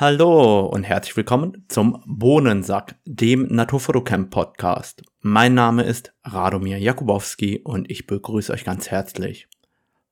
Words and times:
Hallo 0.00 0.64
und 0.64 0.84
herzlich 0.84 1.14
willkommen 1.14 1.66
zum 1.68 2.02
Bohnensack, 2.06 2.98
dem 3.04 3.42
Naturfotocamp 3.54 4.30
Podcast. 4.30 5.02
Mein 5.20 5.52
Name 5.52 5.82
ist 5.82 6.14
Radomir 6.24 6.78
Jakubowski 6.78 7.58
und 7.58 7.90
ich 7.90 8.06
begrüße 8.06 8.50
euch 8.50 8.64
ganz 8.64 8.90
herzlich. 8.90 9.46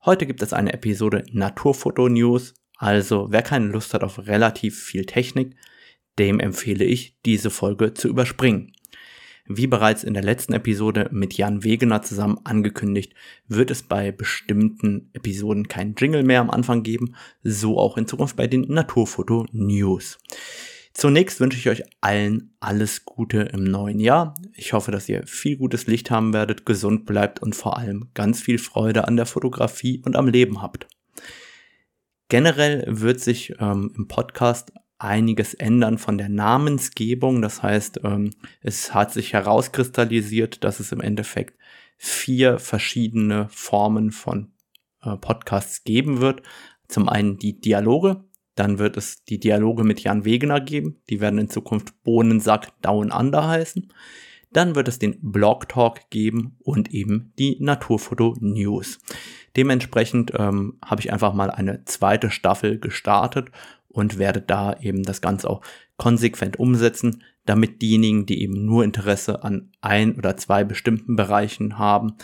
Heute 0.05 0.27
gibt 0.27 0.43
es 0.43 0.53
eine 0.53 0.75
Episode 0.75 1.25
Naturfoto 1.33 2.11
News, 2.11 2.53
also 2.77 3.29
wer 3.31 3.41
keine 3.41 3.69
Lust 3.69 3.95
hat 3.95 4.05
auf 4.05 4.27
relativ 4.27 4.79
viel 4.79 5.07
Technik, 5.07 5.57
dem 6.19 6.39
empfehle 6.39 6.85
ich, 6.85 7.17
diese 7.25 7.49
Folge 7.49 7.95
zu 7.95 8.09
überspringen. 8.09 8.73
Wie 9.51 9.67
bereits 9.67 10.05
in 10.05 10.13
der 10.13 10.23
letzten 10.23 10.53
Episode 10.53 11.09
mit 11.11 11.33
Jan 11.33 11.65
Wegener 11.65 12.03
zusammen 12.03 12.39
angekündigt, 12.45 13.15
wird 13.47 13.71
es 13.71 13.83
bei 13.83 14.13
bestimmten 14.13 15.09
Episoden 15.15 15.69
keinen 15.69 15.95
Jingle 15.97 16.23
mehr 16.23 16.43
am 16.43 16.51
Anfang 16.51 16.83
geben, 16.83 17.15
so 17.43 17.79
auch 17.79 17.97
in 17.97 18.07
Zukunft 18.07 18.37
bei 18.37 18.47
den 18.47 18.67
Naturfoto 18.69 19.47
News. 19.53 20.19
Zunächst 20.93 21.41
wünsche 21.41 21.57
ich 21.57 21.71
euch 21.71 21.83
allen 22.03 22.55
alles 22.61 23.07
Gute 23.07 23.41
im 23.41 23.65
neuen 23.65 24.01
Jahr. 24.01 24.35
Ich 24.53 24.75
hoffe, 24.75 24.91
dass 24.91 25.09
ihr 25.09 25.27
viel 25.27 25.57
gutes 25.57 25.87
Licht 25.87 26.11
haben 26.11 26.35
werdet, 26.35 26.67
gesund 26.67 27.07
bleibt 27.07 27.41
und 27.41 27.57
vor 27.57 27.79
allem 27.79 28.11
ganz 28.13 28.43
viel 28.43 28.59
Freude 28.59 29.09
an 29.09 29.17
der 29.17 29.25
Fotografie 29.25 30.03
und 30.05 30.15
am 30.15 30.29
Leben 30.29 30.61
habt. 30.61 30.89
Generell 32.29 32.85
wird 32.87 33.21
sich 33.21 33.55
ähm, 33.61 33.93
im 33.97 34.09
Podcast 34.09 34.73
einiges 34.99 35.55
ändern 35.55 35.99
von 35.99 36.19
der 36.19 36.29
Namensgebung. 36.29 37.43
Das 37.43 37.63
heißt, 37.63 38.01
ähm, 38.05 38.31
es 38.61 38.95
hat 38.95 39.13
sich 39.13 39.33
herauskristallisiert, 39.33 40.65
dass 40.65 40.81
es 40.81 40.93
im 40.93 41.01
Endeffekt 41.01 41.59
vier 41.97 42.59
verschiedene 42.59 43.49
Formen 43.51 44.11
von 44.11 44.53
äh, 45.03 45.17
Podcasts 45.17 45.85
geben 45.85 46.21
wird. 46.21 46.43
Zum 46.89 47.09
einen 47.09 47.39
die 47.39 47.61
Dialoge, 47.61 48.25
dann 48.55 48.79
wird 48.79 48.97
es 48.97 49.25
die 49.25 49.39
Dialoge 49.39 49.85
mit 49.85 50.01
Jan 50.01 50.25
Wegener 50.25 50.61
geben. 50.61 51.01
Die 51.11 51.21
werden 51.21 51.39
in 51.39 51.51
Zukunft 51.51 52.03
Bohnensack 52.03 52.81
Down 52.83 53.13
Under 53.13 53.47
heißen. 53.47 53.93
Dann 54.51 54.75
wird 54.75 54.89
es 54.89 54.99
den 54.99 55.19
Blog 55.21 55.69
Talk 55.69 56.11
geben 56.11 56.57
und 56.65 56.93
eben 56.93 57.33
die 57.39 57.59
Naturfoto 57.61 58.35
News. 58.41 58.99
Dementsprechend 59.57 60.33
ähm, 60.35 60.79
habe 60.85 61.03
ich 61.03 61.13
einfach 61.13 61.35
mal 61.35 61.51
eine 61.51 61.85
zweite 61.85 62.31
Staffel 62.31 62.79
gestartet 62.79 63.51
und 63.89 64.19
werde 64.19 64.41
da 64.41 64.79
eben 64.81 65.03
das 65.03 65.21
Ganze 65.21 65.49
auch 65.49 65.63
konsequent 65.97 66.59
umsetzen, 66.59 67.23
damit 67.45 67.83
diejenigen, 67.83 68.27
die 68.27 68.43
eben 68.43 68.65
nur 68.65 68.85
Interesse 68.85 69.43
an 69.43 69.73
ein 69.81 70.17
oder 70.17 70.37
zwei 70.37 70.65
bestimmten 70.65 71.17
Bereichen 71.17 71.79
haben, 71.79 72.15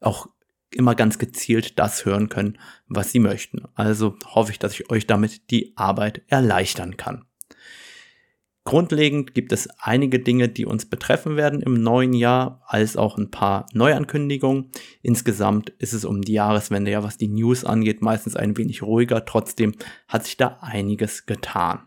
auch 0.00 0.28
immer 0.70 0.94
ganz 0.94 1.18
gezielt 1.18 1.78
das 1.78 2.04
hören 2.04 2.28
können, 2.28 2.58
was 2.88 3.12
sie 3.12 3.20
möchten. 3.20 3.62
Also 3.74 4.16
hoffe 4.26 4.52
ich, 4.52 4.58
dass 4.58 4.74
ich 4.74 4.90
euch 4.90 5.06
damit 5.06 5.50
die 5.50 5.72
Arbeit 5.76 6.22
erleichtern 6.26 6.96
kann. 6.96 7.24
Grundlegend 8.66 9.34
gibt 9.34 9.52
es 9.52 9.68
einige 9.78 10.20
Dinge, 10.20 10.48
die 10.48 10.64
uns 10.64 10.86
betreffen 10.86 11.36
werden 11.36 11.60
im 11.60 11.74
neuen 11.74 12.14
Jahr, 12.14 12.62
als 12.66 12.96
auch 12.96 13.18
ein 13.18 13.30
paar 13.30 13.66
Neuankündigungen. 13.74 14.70
Insgesamt 15.02 15.68
ist 15.78 15.92
es 15.92 16.06
um 16.06 16.22
die 16.22 16.32
Jahreswende 16.32 16.90
ja, 16.90 17.02
was 17.02 17.18
die 17.18 17.28
News 17.28 17.66
angeht, 17.66 18.00
meistens 18.00 18.36
ein 18.36 18.56
wenig 18.56 18.82
ruhiger. 18.82 19.26
Trotzdem 19.26 19.74
hat 20.08 20.24
sich 20.24 20.38
da 20.38 20.58
einiges 20.62 21.26
getan. 21.26 21.80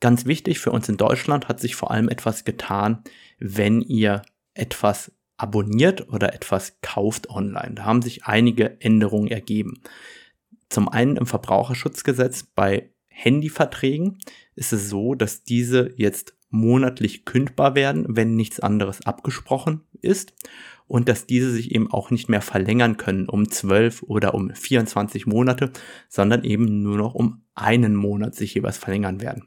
Ganz 0.00 0.24
wichtig 0.24 0.58
für 0.60 0.72
uns 0.72 0.88
in 0.88 0.96
Deutschland 0.96 1.48
hat 1.48 1.60
sich 1.60 1.76
vor 1.76 1.90
allem 1.90 2.08
etwas 2.08 2.46
getan, 2.46 3.04
wenn 3.38 3.82
ihr 3.82 4.22
etwas 4.54 5.12
abonniert 5.36 6.08
oder 6.08 6.32
etwas 6.32 6.78
kauft 6.80 7.28
online. 7.28 7.72
Da 7.74 7.84
haben 7.84 8.00
sich 8.00 8.24
einige 8.24 8.80
Änderungen 8.80 9.28
ergeben. 9.28 9.82
Zum 10.70 10.88
einen 10.88 11.16
im 11.16 11.26
Verbraucherschutzgesetz 11.26 12.44
bei 12.44 12.90
Handyverträgen 13.22 14.18
ist 14.54 14.72
es 14.72 14.88
so, 14.88 15.14
dass 15.14 15.44
diese 15.44 15.92
jetzt 15.96 16.34
monatlich 16.48 17.24
kündbar 17.24 17.74
werden, 17.74 18.06
wenn 18.08 18.34
nichts 18.34 18.60
anderes 18.60 19.06
abgesprochen 19.06 19.82
ist 20.00 20.34
und 20.86 21.08
dass 21.08 21.26
diese 21.26 21.50
sich 21.50 21.72
eben 21.72 21.90
auch 21.92 22.10
nicht 22.10 22.28
mehr 22.28 22.42
verlängern 22.42 22.96
können 22.96 23.28
um 23.28 23.48
12 23.48 24.02
oder 24.02 24.34
um 24.34 24.50
24 24.50 25.26
Monate, 25.26 25.70
sondern 26.08 26.42
eben 26.44 26.82
nur 26.82 26.96
noch 26.96 27.14
um 27.14 27.44
einen 27.54 27.94
Monat 27.94 28.34
sich 28.34 28.54
jeweils 28.54 28.78
verlängern 28.78 29.20
werden. 29.20 29.44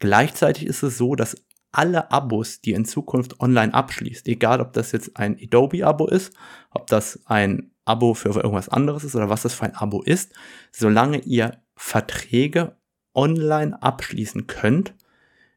Gleichzeitig 0.00 0.66
ist 0.66 0.82
es 0.82 0.98
so, 0.98 1.14
dass 1.14 1.36
alle 1.70 2.10
Abos, 2.10 2.60
die 2.60 2.72
in 2.72 2.84
Zukunft 2.84 3.40
online 3.40 3.74
abschließt, 3.74 4.26
egal 4.28 4.60
ob 4.60 4.72
das 4.72 4.92
jetzt 4.92 5.16
ein 5.16 5.38
Adobe-Abo 5.40 6.06
ist, 6.06 6.32
ob 6.70 6.86
das 6.86 7.20
ein 7.26 7.72
Abo 7.84 8.14
für 8.14 8.30
irgendwas 8.30 8.68
anderes 8.68 9.04
ist 9.04 9.14
oder 9.14 9.28
was 9.28 9.42
das 9.42 9.54
für 9.54 9.64
ein 9.64 9.74
Abo 9.74 10.02
ist, 10.02 10.32
solange 10.72 11.18
ihr 11.18 11.60
Verträge 11.76 12.76
online 13.14 13.80
abschließen 13.82 14.46
könnt, 14.46 14.94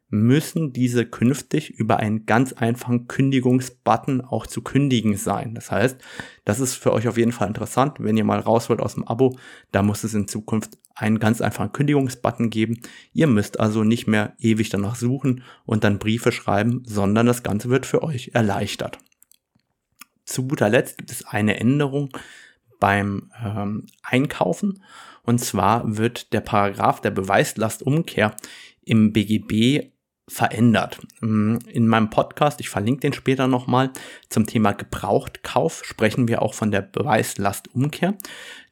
müssen 0.09 0.71
diese 0.71 1.05
künftig 1.05 1.71
über 1.71 1.97
einen 1.97 2.25
ganz 2.25 2.53
einfachen 2.53 3.07
Kündigungsbutton 3.07 4.21
auch 4.21 4.47
zu 4.47 4.61
kündigen 4.61 5.17
sein. 5.17 5.53
Das 5.53 5.69
heißt, 5.69 5.97
das 6.45 6.61
ist 6.61 6.75
für 6.75 6.93
euch 6.93 7.07
auf 7.07 7.17
jeden 7.17 7.33
Fall 7.33 7.49
interessant. 7.49 7.97
Wenn 7.99 8.15
ihr 8.15 8.23
mal 8.23 8.39
raus 8.39 8.69
wollt 8.69 8.79
aus 8.79 8.93
dem 8.93 9.05
Abo, 9.05 9.37
da 9.71 9.83
muss 9.83 10.05
es 10.05 10.13
in 10.13 10.27
Zukunft 10.27 10.77
einen 10.95 11.19
ganz 11.19 11.41
einfachen 11.41 11.73
Kündigungsbutton 11.73 12.49
geben. 12.49 12.79
Ihr 13.11 13.27
müsst 13.27 13.59
also 13.59 13.83
nicht 13.83 14.07
mehr 14.07 14.33
ewig 14.39 14.69
danach 14.69 14.95
suchen 14.95 15.43
und 15.65 15.83
dann 15.83 15.99
Briefe 15.99 16.31
schreiben, 16.31 16.83
sondern 16.85 17.25
das 17.25 17.43
Ganze 17.43 17.69
wird 17.69 17.85
für 17.85 18.01
euch 18.01 18.31
erleichtert. 18.33 18.99
Zu 20.23 20.47
guter 20.47 20.69
Letzt 20.69 20.97
gibt 20.97 21.11
es 21.11 21.25
eine 21.25 21.59
Änderung 21.59 22.09
beim 22.79 23.31
ähm, 23.43 23.87
Einkaufen. 24.03 24.81
Und 25.27 25.39
zwar 25.39 25.97
wird 25.97 26.31
der 26.31 26.39
Paragraph 26.39 27.01
der 27.01 27.11
Beweislastumkehr 27.11 28.33
im 28.85 29.11
BGB 29.11 29.91
verändert. 30.29 31.01
Mm, 31.19 31.57
in 31.67 31.85
meinem 31.85 32.09
Podcast, 32.09 32.61
ich 32.61 32.69
verlinke 32.69 33.01
den 33.01 33.13
später 33.13 33.47
nochmal, 33.47 33.91
zum 34.29 34.47
Thema 34.47 34.71
Gebrauchtkauf 34.71 35.83
sprechen 35.83 36.29
wir 36.29 36.41
auch 36.41 36.53
von 36.53 36.71
der 36.71 36.81
Beweislastumkehr. 36.81 38.17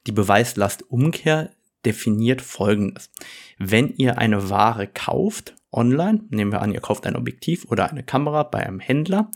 Die 0.06 0.12
Beweislastumkehr 0.12 1.50
definiert 1.84 2.40
Folgendes. 2.40 3.10
Wenn 3.58 3.94
ihr 3.96 4.16
eine 4.16 4.48
Ware 4.48 4.86
kauft, 4.86 5.54
online, 5.70 6.24
nehmen 6.30 6.52
wir 6.52 6.62
an, 6.62 6.72
ihr 6.72 6.80
kauft 6.80 7.06
ein 7.06 7.16
Objektiv 7.16 7.66
oder 7.66 7.90
eine 7.90 8.02
Kamera 8.02 8.44
bei 8.44 8.66
einem 8.66 8.80
Händler, 8.80 9.30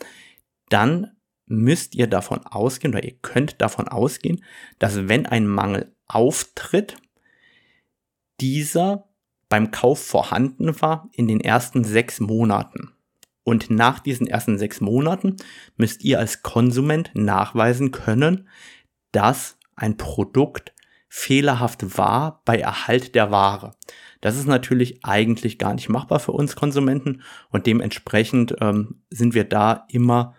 dann 0.70 1.10
müsst 1.44 1.94
ihr 1.94 2.06
davon 2.06 2.46
ausgehen 2.46 2.94
oder 2.94 3.04
ihr 3.04 3.18
könnt 3.20 3.60
davon 3.60 3.88
ausgehen, 3.88 4.42
dass 4.78 5.06
wenn 5.08 5.26
ein 5.26 5.46
Mangel 5.46 5.94
auftritt, 6.06 6.96
dieser 8.40 9.08
beim 9.48 9.70
Kauf 9.70 10.04
vorhanden 10.04 10.80
war 10.80 11.08
in 11.12 11.28
den 11.28 11.40
ersten 11.40 11.84
sechs 11.84 12.20
Monaten. 12.20 12.92
Und 13.42 13.70
nach 13.70 13.98
diesen 13.98 14.26
ersten 14.26 14.58
sechs 14.58 14.80
Monaten 14.80 15.36
müsst 15.76 16.04
ihr 16.04 16.18
als 16.18 16.42
Konsument 16.42 17.10
nachweisen 17.14 17.90
können, 17.90 18.48
dass 19.12 19.58
ein 19.74 19.96
Produkt 19.96 20.72
fehlerhaft 21.08 21.98
war 21.98 22.42
bei 22.44 22.58
Erhalt 22.58 23.14
der 23.14 23.30
Ware. 23.32 23.74
Das 24.20 24.36
ist 24.36 24.46
natürlich 24.46 25.04
eigentlich 25.04 25.58
gar 25.58 25.74
nicht 25.74 25.88
machbar 25.88 26.20
für 26.20 26.32
uns 26.32 26.54
Konsumenten 26.54 27.22
und 27.50 27.66
dementsprechend 27.66 28.54
ähm, 28.60 29.02
sind 29.10 29.34
wir 29.34 29.44
da 29.44 29.86
immer 29.88 30.34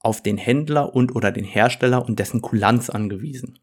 auf 0.00 0.22
den 0.22 0.36
Händler 0.36 0.94
und 0.94 1.14
oder 1.14 1.32
den 1.32 1.44
Hersteller 1.44 2.04
und 2.04 2.18
dessen 2.18 2.42
Kulanz 2.42 2.90
angewiesen. 2.90 3.58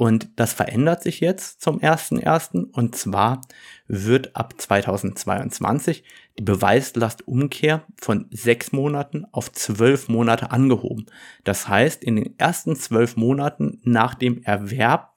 Und 0.00 0.30
das 0.36 0.54
verändert 0.54 1.02
sich 1.02 1.20
jetzt 1.20 1.60
zum 1.60 1.78
1.1. 1.78 2.70
Und 2.72 2.96
zwar 2.96 3.42
wird 3.86 4.34
ab 4.34 4.54
2022 4.56 6.04
die 6.38 6.42
Beweislastumkehr 6.42 7.84
von 8.00 8.26
sechs 8.30 8.72
Monaten 8.72 9.26
auf 9.30 9.52
zwölf 9.52 10.08
Monate 10.08 10.52
angehoben. 10.52 11.04
Das 11.44 11.68
heißt, 11.68 12.02
in 12.02 12.16
den 12.16 12.38
ersten 12.38 12.76
zwölf 12.76 13.16
Monaten 13.16 13.78
nach 13.82 14.14
dem 14.14 14.42
Erwerb 14.42 15.12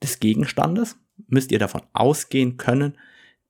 des 0.00 0.20
Gegenstandes 0.20 0.96
müsst 1.26 1.50
ihr 1.50 1.58
davon 1.58 1.82
ausgehen 1.92 2.56
können, 2.56 2.96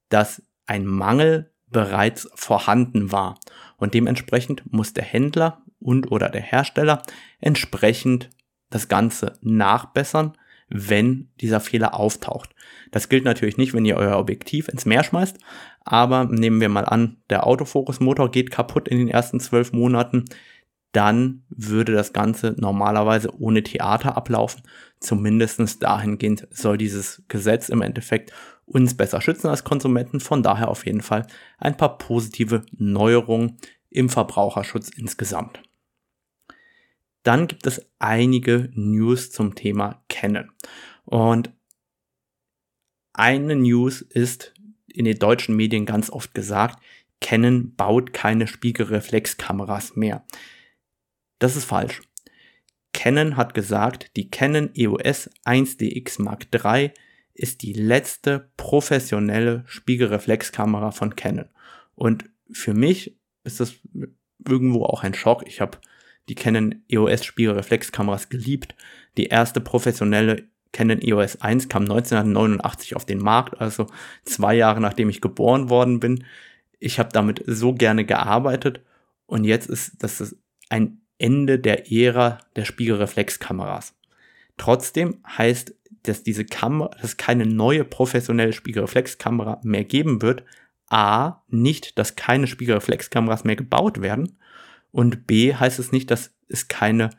dass 0.08 0.40
ein 0.64 0.86
Mangel 0.86 1.52
bereits 1.66 2.26
vorhanden 2.36 3.12
war. 3.12 3.38
Und 3.76 3.92
dementsprechend 3.92 4.62
muss 4.72 4.94
der 4.94 5.04
Händler 5.04 5.62
und 5.78 6.10
oder 6.10 6.30
der 6.30 6.40
Hersteller 6.40 7.02
entsprechend 7.38 8.30
das 8.70 8.88
Ganze 8.88 9.34
nachbessern, 9.42 10.38
wenn 10.68 11.30
dieser 11.40 11.60
Fehler 11.60 11.94
auftaucht. 11.94 12.54
Das 12.90 13.08
gilt 13.08 13.24
natürlich 13.24 13.56
nicht, 13.56 13.74
wenn 13.74 13.84
ihr 13.84 13.96
euer 13.96 14.18
Objektiv 14.18 14.68
ins 14.68 14.86
Meer 14.86 15.04
schmeißt, 15.04 15.38
aber 15.84 16.24
nehmen 16.24 16.60
wir 16.60 16.68
mal 16.68 16.84
an, 16.84 17.18
der 17.30 17.46
Autofokusmotor 17.46 18.30
geht 18.30 18.50
kaputt 18.50 18.88
in 18.88 18.98
den 18.98 19.08
ersten 19.08 19.40
zwölf 19.40 19.72
Monaten, 19.72 20.24
dann 20.92 21.42
würde 21.48 21.92
das 21.92 22.12
Ganze 22.12 22.54
normalerweise 22.56 23.36
ohne 23.36 23.64
Theater 23.64 24.16
ablaufen. 24.16 24.62
Zumindest 25.00 25.82
dahingehend 25.82 26.46
soll 26.50 26.78
dieses 26.78 27.24
Gesetz 27.28 27.68
im 27.68 27.82
Endeffekt 27.82 28.32
uns 28.64 28.96
besser 28.96 29.20
schützen 29.20 29.48
als 29.48 29.64
Konsumenten. 29.64 30.20
Von 30.20 30.42
daher 30.42 30.68
auf 30.68 30.86
jeden 30.86 31.02
Fall 31.02 31.26
ein 31.58 31.76
paar 31.76 31.98
positive 31.98 32.64
Neuerungen 32.78 33.56
im 33.90 34.08
Verbraucherschutz 34.08 34.88
insgesamt. 34.88 35.60
Dann 37.24 37.48
gibt 37.48 37.66
es 37.66 37.84
einige 37.98 38.70
News 38.74 39.32
zum 39.32 39.54
Thema 39.54 40.04
Canon. 40.08 40.52
Und 41.04 41.52
eine 43.12 43.56
News 43.56 44.02
ist 44.02 44.54
in 44.86 45.06
den 45.06 45.18
deutschen 45.18 45.56
Medien 45.56 45.86
ganz 45.86 46.10
oft 46.10 46.34
gesagt, 46.34 46.80
Canon 47.20 47.74
baut 47.74 48.12
keine 48.12 48.46
Spiegelreflexkameras 48.46 49.96
mehr. 49.96 50.24
Das 51.38 51.56
ist 51.56 51.64
falsch. 51.64 52.02
Canon 52.92 53.36
hat 53.36 53.54
gesagt, 53.54 54.16
die 54.16 54.30
Canon 54.30 54.70
EOS 54.74 55.30
1DX 55.44 56.22
Mark 56.22 56.46
III 56.54 56.92
ist 57.32 57.62
die 57.62 57.72
letzte 57.72 58.50
professionelle 58.56 59.64
Spiegelreflexkamera 59.66 60.92
von 60.92 61.16
Canon. 61.16 61.48
Und 61.94 62.30
für 62.52 62.74
mich 62.74 63.18
ist 63.42 63.60
das 63.60 63.74
irgendwo 64.46 64.84
auch 64.84 65.02
ein 65.02 65.14
Schock. 65.14 65.44
Ich 65.46 65.60
habe 65.60 65.78
die 66.28 66.34
Canon 66.34 66.82
EOS 66.88 67.24
Spiegelreflexkameras 67.24 68.28
geliebt. 68.28 68.74
Die 69.16 69.26
erste 69.26 69.60
professionelle 69.60 70.44
Canon 70.72 71.00
EOS 71.00 71.40
1 71.40 71.68
kam 71.68 71.82
1989 71.82 72.96
auf 72.96 73.04
den 73.04 73.18
Markt, 73.18 73.60
also 73.60 73.86
zwei 74.24 74.54
Jahre 74.54 74.80
nachdem 74.80 75.08
ich 75.08 75.20
geboren 75.20 75.70
worden 75.70 76.00
bin. 76.00 76.24
Ich 76.80 76.98
habe 76.98 77.10
damit 77.12 77.42
so 77.46 77.72
gerne 77.72 78.04
gearbeitet 78.04 78.80
und 79.26 79.44
jetzt 79.44 79.68
ist 79.68 80.02
das 80.02 80.36
ein 80.68 81.00
Ende 81.18 81.58
der 81.58 81.90
Ära 81.92 82.40
der 82.56 82.64
Spiegelreflexkameras. 82.64 83.94
Trotzdem 84.56 85.18
heißt, 85.26 85.74
dass 86.02 86.22
diese 86.22 86.44
Kamera, 86.44 86.90
dass 87.00 87.16
keine 87.16 87.46
neue 87.46 87.84
professionelle 87.84 88.52
Spiegelreflexkamera 88.52 89.60
mehr 89.62 89.84
geben 89.84 90.22
wird. 90.22 90.44
A, 90.90 91.42
nicht, 91.48 91.98
dass 91.98 92.16
keine 92.16 92.46
Spiegelreflexkameras 92.46 93.44
mehr 93.44 93.56
gebaut 93.56 94.02
werden. 94.02 94.36
Und 94.94 95.26
B 95.26 95.52
heißt 95.52 95.80
es 95.80 95.90
nicht, 95.90 96.08
dass 96.12 96.30
es 96.46 96.68
keine 96.68 97.10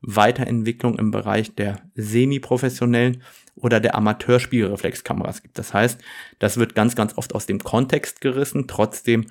Weiterentwicklung 0.00 0.96
im 1.00 1.10
Bereich 1.10 1.52
der 1.56 1.82
semi-professionellen 1.96 3.24
oder 3.56 3.80
der 3.80 3.96
Amateurspiegelreflexkameras 3.96 5.42
gibt. 5.42 5.58
Das 5.58 5.74
heißt, 5.74 6.00
das 6.38 6.58
wird 6.58 6.76
ganz, 6.76 6.94
ganz 6.94 7.18
oft 7.18 7.34
aus 7.34 7.46
dem 7.46 7.58
Kontext 7.58 8.20
gerissen. 8.20 8.68
Trotzdem 8.68 9.26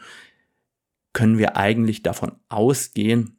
können 1.14 1.38
wir 1.38 1.56
eigentlich 1.56 2.04
davon 2.04 2.34
ausgehen, 2.50 3.38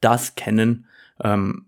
dass 0.00 0.34
Canon 0.34 0.86
ähm, 1.22 1.66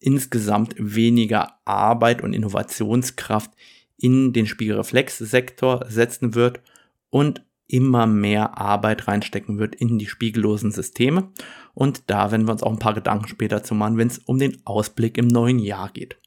insgesamt 0.00 0.74
weniger 0.76 1.60
Arbeit 1.64 2.20
und 2.20 2.34
Innovationskraft 2.34 3.52
in 3.96 4.34
den 4.34 4.46
Spiegelreflexsektor 4.46 5.86
setzen 5.88 6.34
wird 6.34 6.60
und 7.08 7.42
immer 7.68 8.06
mehr 8.06 8.58
Arbeit 8.58 9.06
reinstecken 9.06 9.58
wird 9.58 9.74
in 9.74 9.98
die 9.98 10.06
spiegellosen 10.06 10.72
Systeme. 10.72 11.30
Und 11.74 12.10
da 12.10 12.32
werden 12.32 12.48
wir 12.48 12.52
uns 12.52 12.62
auch 12.62 12.72
ein 12.72 12.78
paar 12.78 12.94
Gedanken 12.94 13.28
später 13.28 13.62
zu 13.62 13.74
machen, 13.74 13.98
wenn 13.98 14.08
es 14.08 14.18
um 14.18 14.38
den 14.38 14.60
Ausblick 14.64 15.16
im 15.18 15.28
neuen 15.28 15.58
Jahr 15.58 15.90
geht. 15.90 16.18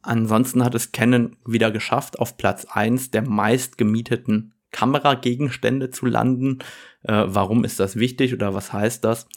Ansonsten 0.00 0.64
hat 0.64 0.74
es 0.74 0.92
Canon 0.92 1.36
wieder 1.46 1.70
geschafft, 1.70 2.18
auf 2.18 2.36
Platz 2.36 2.66
1 2.66 3.10
der 3.10 3.28
meist 3.28 3.78
gemieteten 3.78 4.54
Kameragegenstände 4.70 5.90
zu 5.90 6.06
landen. 6.06 6.58
Äh, 7.02 7.24
warum 7.26 7.64
ist 7.64 7.80
das 7.80 7.96
wichtig 7.96 8.34
oder 8.34 8.54
was 8.54 8.72
heißt 8.72 9.04
das? 9.04 9.28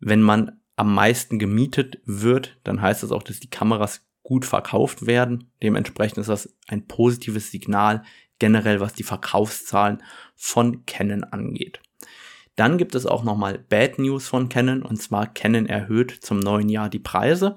Wenn 0.00 0.22
man 0.22 0.60
am 0.76 0.94
meisten 0.94 1.38
gemietet 1.38 2.00
wird, 2.04 2.58
dann 2.64 2.80
heißt 2.80 3.02
das 3.02 3.12
auch, 3.12 3.22
dass 3.22 3.40
die 3.40 3.50
Kameras 3.50 4.06
gut 4.22 4.44
verkauft 4.44 5.06
werden. 5.06 5.50
Dementsprechend 5.62 6.18
ist 6.18 6.28
das 6.28 6.54
ein 6.68 6.86
positives 6.86 7.50
Signal 7.50 8.02
generell, 8.42 8.80
was 8.80 8.92
die 8.92 9.04
Verkaufszahlen 9.04 10.02
von 10.34 10.84
Canon 10.84 11.22
angeht. 11.22 11.78
Dann 12.56 12.76
gibt 12.76 12.96
es 12.96 13.06
auch 13.06 13.22
nochmal 13.22 13.60
Bad 13.68 14.00
News 14.00 14.26
von 14.26 14.48
Canon 14.48 14.82
und 14.82 15.00
zwar 15.00 15.32
Canon 15.32 15.66
erhöht 15.66 16.10
zum 16.10 16.40
neuen 16.40 16.68
Jahr 16.68 16.88
die 16.88 16.98
Preise. 16.98 17.54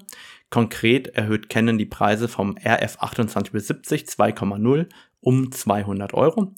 Konkret 0.48 1.08
erhöht 1.08 1.48
Canon 1.48 1.76
die 1.76 1.86
Preise 1.86 2.28
vom 2.28 2.56
RF 2.64 2.98
28 3.00 3.52
bis 3.52 3.66
70 3.66 4.04
2,0 4.04 4.86
um 5.22 5.50
200 5.50 6.14
Euro 6.14 6.54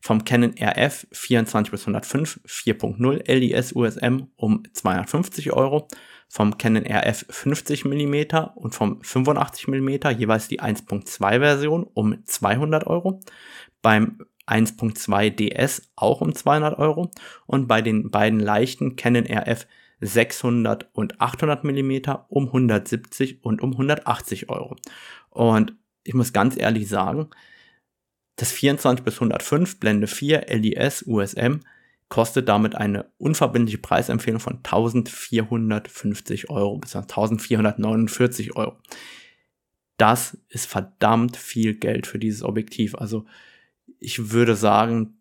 vom 0.00 0.24
Canon 0.24 0.54
RF 0.56 1.08
24 1.10 1.72
bis 1.72 1.80
105 1.80 2.42
4.0 2.46 3.26
LIS 3.26 3.74
USM 3.74 4.28
um 4.36 4.62
250 4.72 5.52
Euro, 5.52 5.88
vom 6.34 6.58
Canon 6.58 6.84
RF 6.84 7.26
50 7.30 7.84
mm 7.84 8.24
und 8.56 8.74
vom 8.74 9.00
85 9.04 9.68
mm 9.68 9.88
jeweils 10.18 10.48
die 10.48 10.60
1.2 10.60 11.38
Version 11.38 11.84
um 11.94 12.24
200 12.24 12.88
Euro, 12.88 13.20
beim 13.82 14.18
1.2 14.48 15.30
DS 15.30 15.92
auch 15.94 16.22
um 16.22 16.34
200 16.34 16.76
Euro 16.76 17.12
und 17.46 17.68
bei 17.68 17.82
den 17.82 18.10
beiden 18.10 18.40
leichten 18.40 18.96
Canon 18.96 19.28
RF 19.30 19.68
600 20.00 20.88
und 20.92 21.20
800 21.20 21.62
mm 21.62 22.00
um 22.26 22.48
170 22.48 23.44
und 23.44 23.62
um 23.62 23.70
180 23.70 24.50
Euro. 24.50 24.74
Und 25.30 25.76
ich 26.02 26.14
muss 26.14 26.32
ganz 26.32 26.56
ehrlich 26.56 26.88
sagen, 26.88 27.30
das 28.34 28.50
24 28.50 29.04
bis 29.04 29.14
105 29.14 29.78
Blende 29.78 30.08
4 30.08 30.46
LIS 30.48 31.04
USM 31.06 31.60
kostet 32.14 32.48
damit 32.48 32.76
eine 32.76 33.06
unverbindliche 33.18 33.78
Preisempfehlung 33.78 34.38
von 34.38 34.58
1450 34.58 36.48
Euro 36.48 36.78
bis 36.78 36.94
1449 36.94 38.54
Euro. 38.54 38.76
Das 39.96 40.38
ist 40.48 40.66
verdammt 40.66 41.36
viel 41.36 41.74
Geld 41.74 42.06
für 42.06 42.20
dieses 42.20 42.44
Objektiv. 42.44 42.94
Also 42.94 43.24
ich 43.98 44.30
würde 44.30 44.54
sagen, 44.54 45.16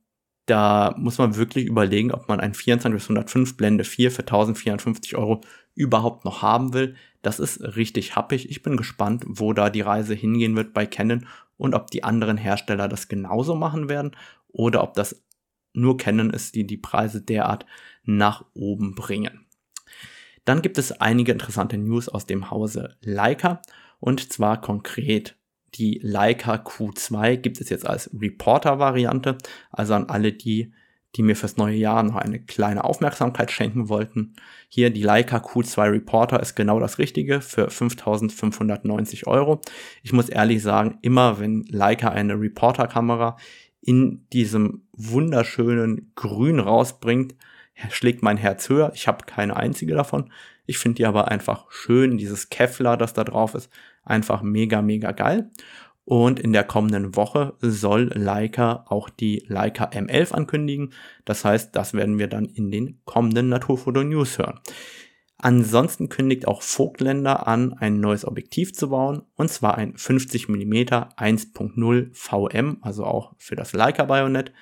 da 0.45 0.93
muss 0.95 1.17
man 1.17 1.35
wirklich 1.35 1.65
überlegen, 1.65 2.11
ob 2.11 2.27
man 2.27 2.39
ein 2.39 2.53
24 2.53 2.95
bis 2.95 3.05
105 3.05 3.57
Blende 3.57 3.85
4 3.85 4.11
für 4.11 4.21
1450 4.21 5.15
Euro 5.15 5.41
überhaupt 5.73 6.25
noch 6.25 6.43
haben 6.43 6.75
will. 6.75 6.95
Das 7.23 7.39
ist 7.39 7.59
richtig 7.75 8.15
happig. 8.15 8.51
Ich 8.51 8.61
bin 8.61 8.77
gespannt, 8.77 9.23
wo 9.25 9.53
da 9.53 9.71
die 9.71 9.81
Reise 9.81 10.13
hingehen 10.13 10.55
wird 10.55 10.75
bei 10.75 10.85
Canon 10.85 11.25
und 11.57 11.73
ob 11.73 11.89
die 11.89 12.03
anderen 12.03 12.37
Hersteller 12.37 12.87
das 12.87 13.07
genauso 13.07 13.55
machen 13.55 13.89
werden 13.89 14.11
oder 14.49 14.83
ob 14.83 14.93
das 14.93 15.23
nur 15.73 15.97
Canon 15.97 16.29
ist, 16.29 16.55
die 16.55 16.65
die 16.65 16.77
Preise 16.77 17.21
derart 17.21 17.65
nach 18.03 18.45
oben 18.53 18.95
bringen. 18.95 19.45
Dann 20.45 20.61
gibt 20.61 20.77
es 20.77 20.91
einige 20.91 21.31
interessante 21.31 21.77
News 21.77 22.09
aus 22.09 22.25
dem 22.25 22.51
Hause 22.51 22.97
Leica 23.01 23.61
und 23.99 24.31
zwar 24.31 24.59
konkret 24.59 25.37
die 25.75 25.99
Leica 26.03 26.55
Q2 26.55 27.37
gibt 27.37 27.59
es 27.59 27.69
jetzt 27.69 27.87
als 27.87 28.09
Reporter-Variante, 28.13 29.37
also 29.71 29.95
an 29.95 30.09
alle 30.09 30.31
die, 30.31 30.71
die 31.15 31.23
mir 31.23 31.35
fürs 31.35 31.57
neue 31.57 31.75
Jahr 31.75 32.01
noch 32.03 32.15
eine 32.15 32.39
kleine 32.39 32.83
Aufmerksamkeit 32.83 33.51
schenken 33.51 33.87
wollten. 33.87 34.33
Hier 34.67 34.89
die 34.89 35.03
Leica 35.03 35.37
Q2 35.37 35.91
Reporter 35.91 36.39
ist 36.39 36.55
genau 36.55 36.79
das 36.79 36.97
Richtige 36.97 37.41
für 37.41 37.69
5590 37.69 39.27
Euro. 39.27 39.61
Ich 40.01 40.11
muss 40.11 40.29
ehrlich 40.29 40.61
sagen, 40.63 40.97
immer 41.01 41.39
wenn 41.39 41.65
Leica 41.69 42.09
eine 42.09 42.39
Reporter-Kamera 42.39 43.37
in 43.85 44.25
diesem 44.31 44.83
wunderschönen 44.93 46.11
Grün 46.15 46.59
rausbringt, 46.59 47.35
schlägt 47.89 48.23
mein 48.23 48.37
Herz 48.37 48.69
höher. 48.69 48.91
Ich 48.95 49.07
habe 49.07 49.25
keine 49.25 49.57
einzige 49.57 49.93
davon. 49.93 50.31
Ich 50.65 50.77
finde 50.77 50.97
die 50.97 51.05
aber 51.05 51.27
einfach 51.27 51.69
schön. 51.69 52.17
Dieses 52.17 52.49
Kevlar, 52.49 52.97
das 52.97 53.13
da 53.13 53.25
drauf 53.25 53.55
ist, 53.55 53.69
einfach 54.03 54.41
mega, 54.41 54.81
mega 54.81 55.11
geil. 55.11 55.51
Und 56.05 56.39
in 56.39 56.53
der 56.53 56.63
kommenden 56.63 57.15
Woche 57.15 57.53
soll 57.59 58.11
Leica 58.13 58.85
auch 58.87 59.09
die 59.09 59.43
Leica 59.47 59.85
M11 59.85 60.33
ankündigen. 60.33 60.93
Das 61.25 61.45
heißt, 61.45 61.75
das 61.75 61.93
werden 61.93 62.19
wir 62.19 62.27
dann 62.27 62.45
in 62.45 62.71
den 62.71 62.99
kommenden 63.05 63.49
Naturfoto 63.49 64.03
News 64.03 64.37
hören. 64.37 64.59
Ansonsten 65.37 66.09
kündigt 66.09 66.47
auch 66.47 66.61
Vogtländer 66.61 67.47
an, 67.47 67.73
ein 67.73 67.99
neues 67.99 68.25
Objektiv 68.25 68.73
zu 68.73 68.89
bauen, 68.89 69.23
und 69.35 69.49
zwar 69.49 69.75
ein 69.77 69.97
50 69.97 70.47
mm 70.47 70.73
1.0 70.73 72.09
VM, 72.13 72.77
also 72.81 73.03
auch 73.05 73.33
für 73.37 73.55
das 73.55 73.73
Leica 73.73 74.05
Bayonet, 74.05 74.53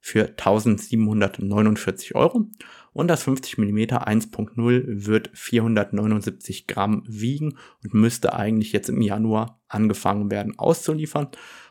für 0.00 0.28
1749 0.28 2.14
Euro. 2.14 2.46
Und 2.92 3.08
das 3.08 3.24
50 3.24 3.58
mm 3.58 3.78
1.0 3.78 4.84
wird 4.86 5.30
479 5.34 6.66
Gramm 6.66 7.02
wiegen 7.06 7.58
und 7.82 7.94
müsste 7.94 8.34
eigentlich 8.34 8.72
jetzt 8.72 8.88
im 8.88 9.02
Januar 9.02 9.60
angefangen 9.68 10.30
werden 10.30 10.58
auszuliefern. 10.58 11.28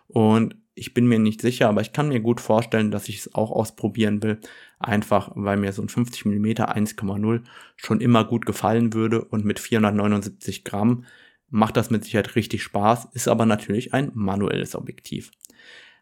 Und 0.07 0.57
ich 0.75 0.93
bin 0.93 1.07
mir 1.07 1.19
nicht 1.19 1.41
sicher, 1.41 1.69
aber 1.69 1.81
ich 1.81 1.93
kann 1.93 2.09
mir 2.09 2.19
gut 2.19 2.41
vorstellen, 2.41 2.91
dass 2.91 3.07
ich 3.07 3.19
es 3.19 3.33
auch 3.33 3.49
ausprobieren 3.49 4.21
will. 4.21 4.39
Einfach, 4.77 5.31
weil 5.33 5.57
mir 5.57 5.71
so 5.71 5.81
ein 5.81 5.89
50 5.89 6.25
mm 6.25 6.45
1,0 6.45 7.43
schon 7.77 8.01
immer 8.01 8.25
gut 8.25 8.45
gefallen 8.45 8.93
würde 8.93 9.23
und 9.23 9.45
mit 9.45 9.59
479 9.59 10.65
Gramm 10.65 11.05
macht 11.49 11.77
das 11.77 11.89
mit 11.89 12.03
Sicherheit 12.03 12.35
richtig 12.35 12.61
Spaß, 12.63 13.07
ist 13.13 13.29
aber 13.29 13.45
natürlich 13.45 13.93
ein 13.93 14.11
manuelles 14.13 14.75
Objektiv. 14.75 15.31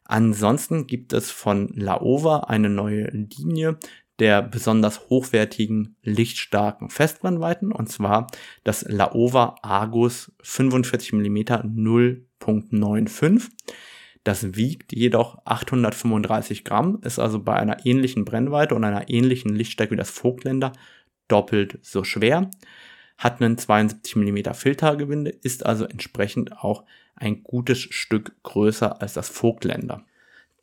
Ansonsten 0.05 0.87
gibt 0.87 1.13
es 1.13 1.29
von 1.31 1.69
Laowa 1.75 2.39
eine 2.39 2.69
neue 2.69 3.05
Linie, 3.11 3.77
der 4.19 4.41
besonders 4.41 5.09
hochwertigen, 5.09 5.95
lichtstarken 6.01 6.89
Festbrennweiten, 6.89 7.71
und 7.71 7.89
zwar 7.89 8.27
das 8.63 8.83
Laowa 8.87 9.55
Argus 9.61 10.31
45 10.41 11.13
mm 11.13 11.37
0.95. 11.37 13.49
Das 14.23 14.55
wiegt 14.55 14.93
jedoch 14.93 15.39
835 15.45 16.63
Gramm, 16.63 16.99
ist 17.01 17.19
also 17.19 17.39
bei 17.41 17.55
einer 17.55 17.85
ähnlichen 17.85 18.23
Brennweite 18.23 18.73
und 18.73 18.83
einer 18.83 19.09
ähnlichen 19.09 19.53
Lichtstärke 19.53 19.91
wie 19.91 19.97
das 19.97 20.11
Vogtländer 20.11 20.71
doppelt 21.27 21.79
so 21.81 22.03
schwer, 22.03 22.49
hat 23.17 23.41
einen 23.41 23.57
72 23.57 24.15
mm 24.15 24.53
Filtergewinde, 24.53 25.29
ist 25.29 25.65
also 25.65 25.85
entsprechend 25.85 26.57
auch 26.57 26.83
ein 27.15 27.43
gutes 27.43 27.79
Stück 27.79 28.35
größer 28.43 29.01
als 29.01 29.13
das 29.13 29.29
Vogtländer. 29.29 30.05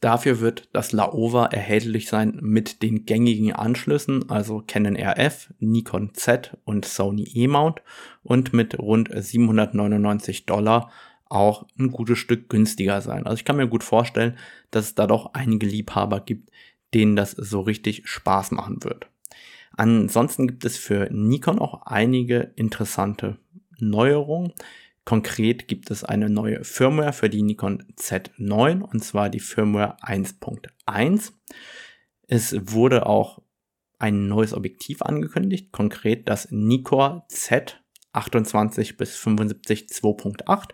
Dafür 0.01 0.41
wird 0.41 0.69
das 0.73 0.93
Laowa 0.93 1.47
erhältlich 1.47 2.09
sein 2.09 2.39
mit 2.41 2.83
den 2.83 3.05
gängigen 3.05 3.53
Anschlüssen, 3.53 4.31
also 4.31 4.65
Canon 4.67 4.97
RF, 4.97 5.53
Nikon 5.59 6.15
Z 6.15 6.57
und 6.65 6.87
Sony 6.87 7.25
E-Mount 7.35 7.83
und 8.23 8.55
mit 8.55 8.79
rund 8.79 9.11
799 9.15 10.47
Dollar 10.47 10.91
auch 11.31 11.67
ein 11.79 11.91
gutes 11.91 12.19
Stück 12.19 12.49
günstiger 12.49 13.01
sein. 13.01 13.25
Also 13.25 13.37
ich 13.37 13.45
kann 13.45 13.57
mir 13.57 13.69
gut 13.69 13.85
vorstellen, 13.85 14.37
dass 14.71 14.87
es 14.87 14.95
da 14.95 15.07
doch 15.07 15.33
einige 15.33 15.67
Liebhaber 15.67 16.21
gibt, 16.21 16.51
denen 16.93 17.17
das 17.17 17.31
so 17.31 17.61
richtig 17.61 18.03
Spaß 18.05 18.51
machen 18.51 18.83
wird. 18.85 19.09
Ansonsten 19.77 20.49
gibt 20.49 20.65
es 20.65 20.77
für 20.77 21.09
Nikon 21.11 21.59
auch 21.59 21.87
einige 21.87 22.53
interessante 22.57 23.39
Neuerungen. 23.79 24.53
Konkret 25.05 25.69
gibt 25.69 25.91
es 25.91 26.05
eine 26.05 26.29
neue 26.29 26.65
Firmware 26.65 27.13
für 27.13 27.31
die 27.31 27.43
Nikon 27.43 27.85
Z9 27.97 28.83
und 28.83 29.03
zwar 29.03 29.31
die 29.31 29.41
Firmware 29.41 29.97
1.1. 30.03 31.33
Es 32.27 32.55
wurde 32.73 33.07
auch 33.07 33.41
ein 33.99 34.27
neues 34.27 34.53
Objektiv 34.55 35.03
angekündigt, 35.03 35.73
konkret 35.73 36.29
das 36.29 36.49
Nikkor 36.51 37.27
Z 37.29 37.83
28 38.13 38.97
bis 38.97 39.17
75 39.17 39.87
2.8. 39.87 40.71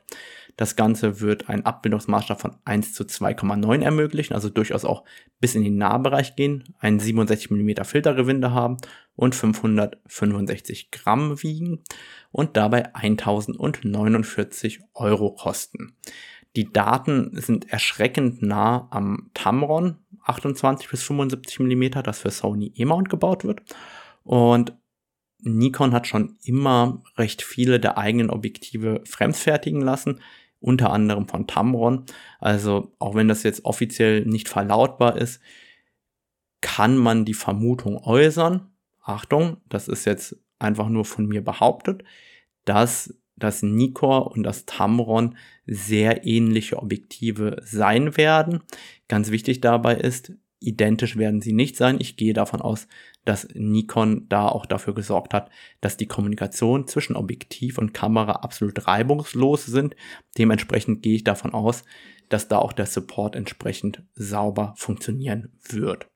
Das 0.56 0.75
Ganze 0.75 1.20
wird 1.20 1.50
einen 1.50 1.66
Abbildungsmaßstab 1.66 2.40
von 2.40 2.56
1 2.64 2.94
zu 2.94 3.04
2,9 3.04 3.82
ermöglichen, 3.82 4.32
also 4.34 4.48
durchaus 4.48 4.86
auch 4.86 5.04
bis 5.38 5.54
in 5.54 5.62
den 5.62 5.76
Nahbereich 5.76 6.34
gehen, 6.34 6.75
einen 6.78 6.98
67 6.98 7.50
mm 7.50 7.84
Filtergewinde 7.84 8.52
haben 8.52 8.78
und 9.16 9.34
565 9.34 10.90
Gramm 10.90 11.42
wiegen 11.42 11.84
und 12.32 12.56
dabei 12.56 12.94
1049 12.94 14.80
Euro 14.94 15.32
kosten. 15.32 15.94
Die 16.56 16.72
Daten 16.72 17.38
sind 17.38 17.70
erschreckend 17.70 18.40
nah 18.40 18.88
am 18.90 19.30
Tamron 19.34 19.98
28 20.25 20.88
bis 20.88 21.02
75 21.02 21.60
mm, 21.60 22.02
das 22.02 22.20
für 22.20 22.30
Sony 22.30 22.72
E-Mount 22.75 23.10
gebaut 23.10 23.44
wird. 23.44 23.60
Und 24.25 24.72
Nikon 25.40 25.92
hat 25.92 26.06
schon 26.06 26.38
immer 26.42 27.02
recht 27.16 27.42
viele 27.42 27.78
der 27.78 27.98
eigenen 27.98 28.30
Objektive 28.30 29.02
fremdfertigen 29.04 29.82
lassen 29.82 30.20
unter 30.60 30.90
anderem 30.92 31.28
von 31.28 31.46
Tamron. 31.46 32.04
Also 32.38 32.94
auch 32.98 33.14
wenn 33.14 33.28
das 33.28 33.42
jetzt 33.42 33.64
offiziell 33.64 34.25
nicht 34.25 34.48
verlautbar 34.48 35.16
ist, 35.16 35.40
kann 36.60 36.96
man 36.96 37.25
die 37.25 37.34
Vermutung 37.34 37.98
äußern, 37.98 38.70
Achtung, 39.02 39.58
das 39.68 39.86
ist 39.86 40.04
jetzt 40.04 40.36
einfach 40.58 40.88
nur 40.88 41.04
von 41.04 41.26
mir 41.26 41.44
behauptet, 41.44 42.02
dass 42.64 43.14
das 43.36 43.62
Nikkor 43.62 44.32
und 44.32 44.42
das 44.42 44.66
Tamron 44.66 45.36
sehr 45.66 46.26
ähnliche 46.26 46.78
Objektive 46.78 47.56
sein 47.62 48.16
werden. 48.16 48.62
Ganz 49.08 49.30
wichtig 49.30 49.60
dabei 49.60 49.94
ist, 49.94 50.32
identisch 50.60 51.16
werden 51.16 51.40
sie 51.40 51.52
nicht 51.52 51.76
sein. 51.76 51.98
Ich 52.00 52.16
gehe 52.16 52.32
davon 52.32 52.60
aus, 52.60 52.88
dass 53.25 53.48
Nikon 53.54 54.26
da 54.28 54.48
auch 54.48 54.66
dafür 54.66 54.94
gesorgt 54.94 55.34
hat, 55.34 55.50
dass 55.80 55.96
die 55.96 56.06
Kommunikation 56.06 56.86
zwischen 56.86 57.16
Objektiv 57.16 57.78
und 57.78 57.92
Kamera 57.92 58.32
absolut 58.32 58.86
reibungslos 58.86 59.66
sind. 59.66 59.96
Dementsprechend 60.38 61.02
gehe 61.02 61.16
ich 61.16 61.25
davon 61.25 61.52
aus, 61.52 61.84
dass 62.28 62.48
da 62.48 62.58
auch 62.58 62.72
der 62.72 62.86
Support 62.86 63.36
entsprechend 63.36 64.02
sauber 64.14 64.75
funktionieren 64.76 65.52
wird. 65.68 66.08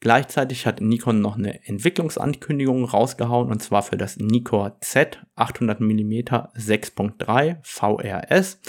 Gleichzeitig 0.00 0.66
hat 0.66 0.80
Nikon 0.80 1.20
noch 1.20 1.36
eine 1.36 1.66
Entwicklungsankündigung 1.66 2.84
rausgehauen 2.84 3.50
und 3.50 3.62
zwar 3.62 3.82
für 3.82 3.96
das 3.96 4.18
Nikon 4.18 4.72
Z 4.80 5.24
800 5.36 5.80
mm 5.80 6.12
6.3 6.12 7.56
VRS. 7.62 8.60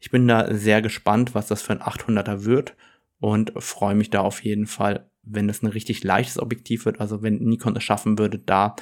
Ich 0.00 0.10
bin 0.10 0.28
da 0.28 0.54
sehr 0.54 0.80
gespannt, 0.80 1.34
was 1.34 1.48
das 1.48 1.62
für 1.62 1.72
ein 1.72 1.82
800er 1.82 2.44
wird 2.44 2.76
und 3.20 3.52
freue 3.56 3.94
mich 3.94 4.10
da 4.10 4.20
auf 4.20 4.42
jeden 4.42 4.66
Fall, 4.66 5.10
wenn 5.22 5.48
es 5.48 5.62
ein 5.62 5.66
richtig 5.66 6.04
leichtes 6.04 6.38
Objektiv 6.38 6.84
wird, 6.84 7.00
also 7.00 7.22
wenn 7.22 7.38
Nikon 7.38 7.76
es 7.76 7.82
schaffen 7.82 8.18
würde, 8.18 8.38
da 8.38 8.76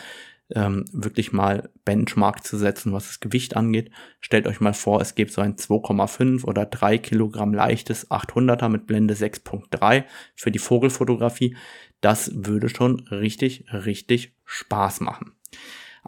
ähm, 0.54 0.84
wirklich 0.92 1.32
mal 1.32 1.70
Benchmark 1.84 2.44
zu 2.44 2.56
setzen, 2.56 2.92
was 2.92 3.06
das 3.06 3.20
Gewicht 3.20 3.56
angeht. 3.56 3.90
Stellt 4.20 4.46
euch 4.46 4.60
mal 4.60 4.74
vor, 4.74 5.00
es 5.00 5.14
gibt 5.14 5.32
so 5.32 5.40
ein 5.40 5.56
2,5 5.56 6.44
oder 6.44 6.66
3 6.66 6.98
Kilogramm 6.98 7.52
leichtes 7.52 8.10
800er 8.10 8.68
mit 8.68 8.86
Blende 8.86 9.14
6.3 9.14 10.04
für 10.34 10.50
die 10.50 10.58
Vogelfotografie. 10.58 11.56
Das 12.00 12.30
würde 12.34 12.68
schon 12.68 13.00
richtig, 13.08 13.64
richtig 13.72 14.34
Spaß 14.44 15.00
machen. 15.00 15.32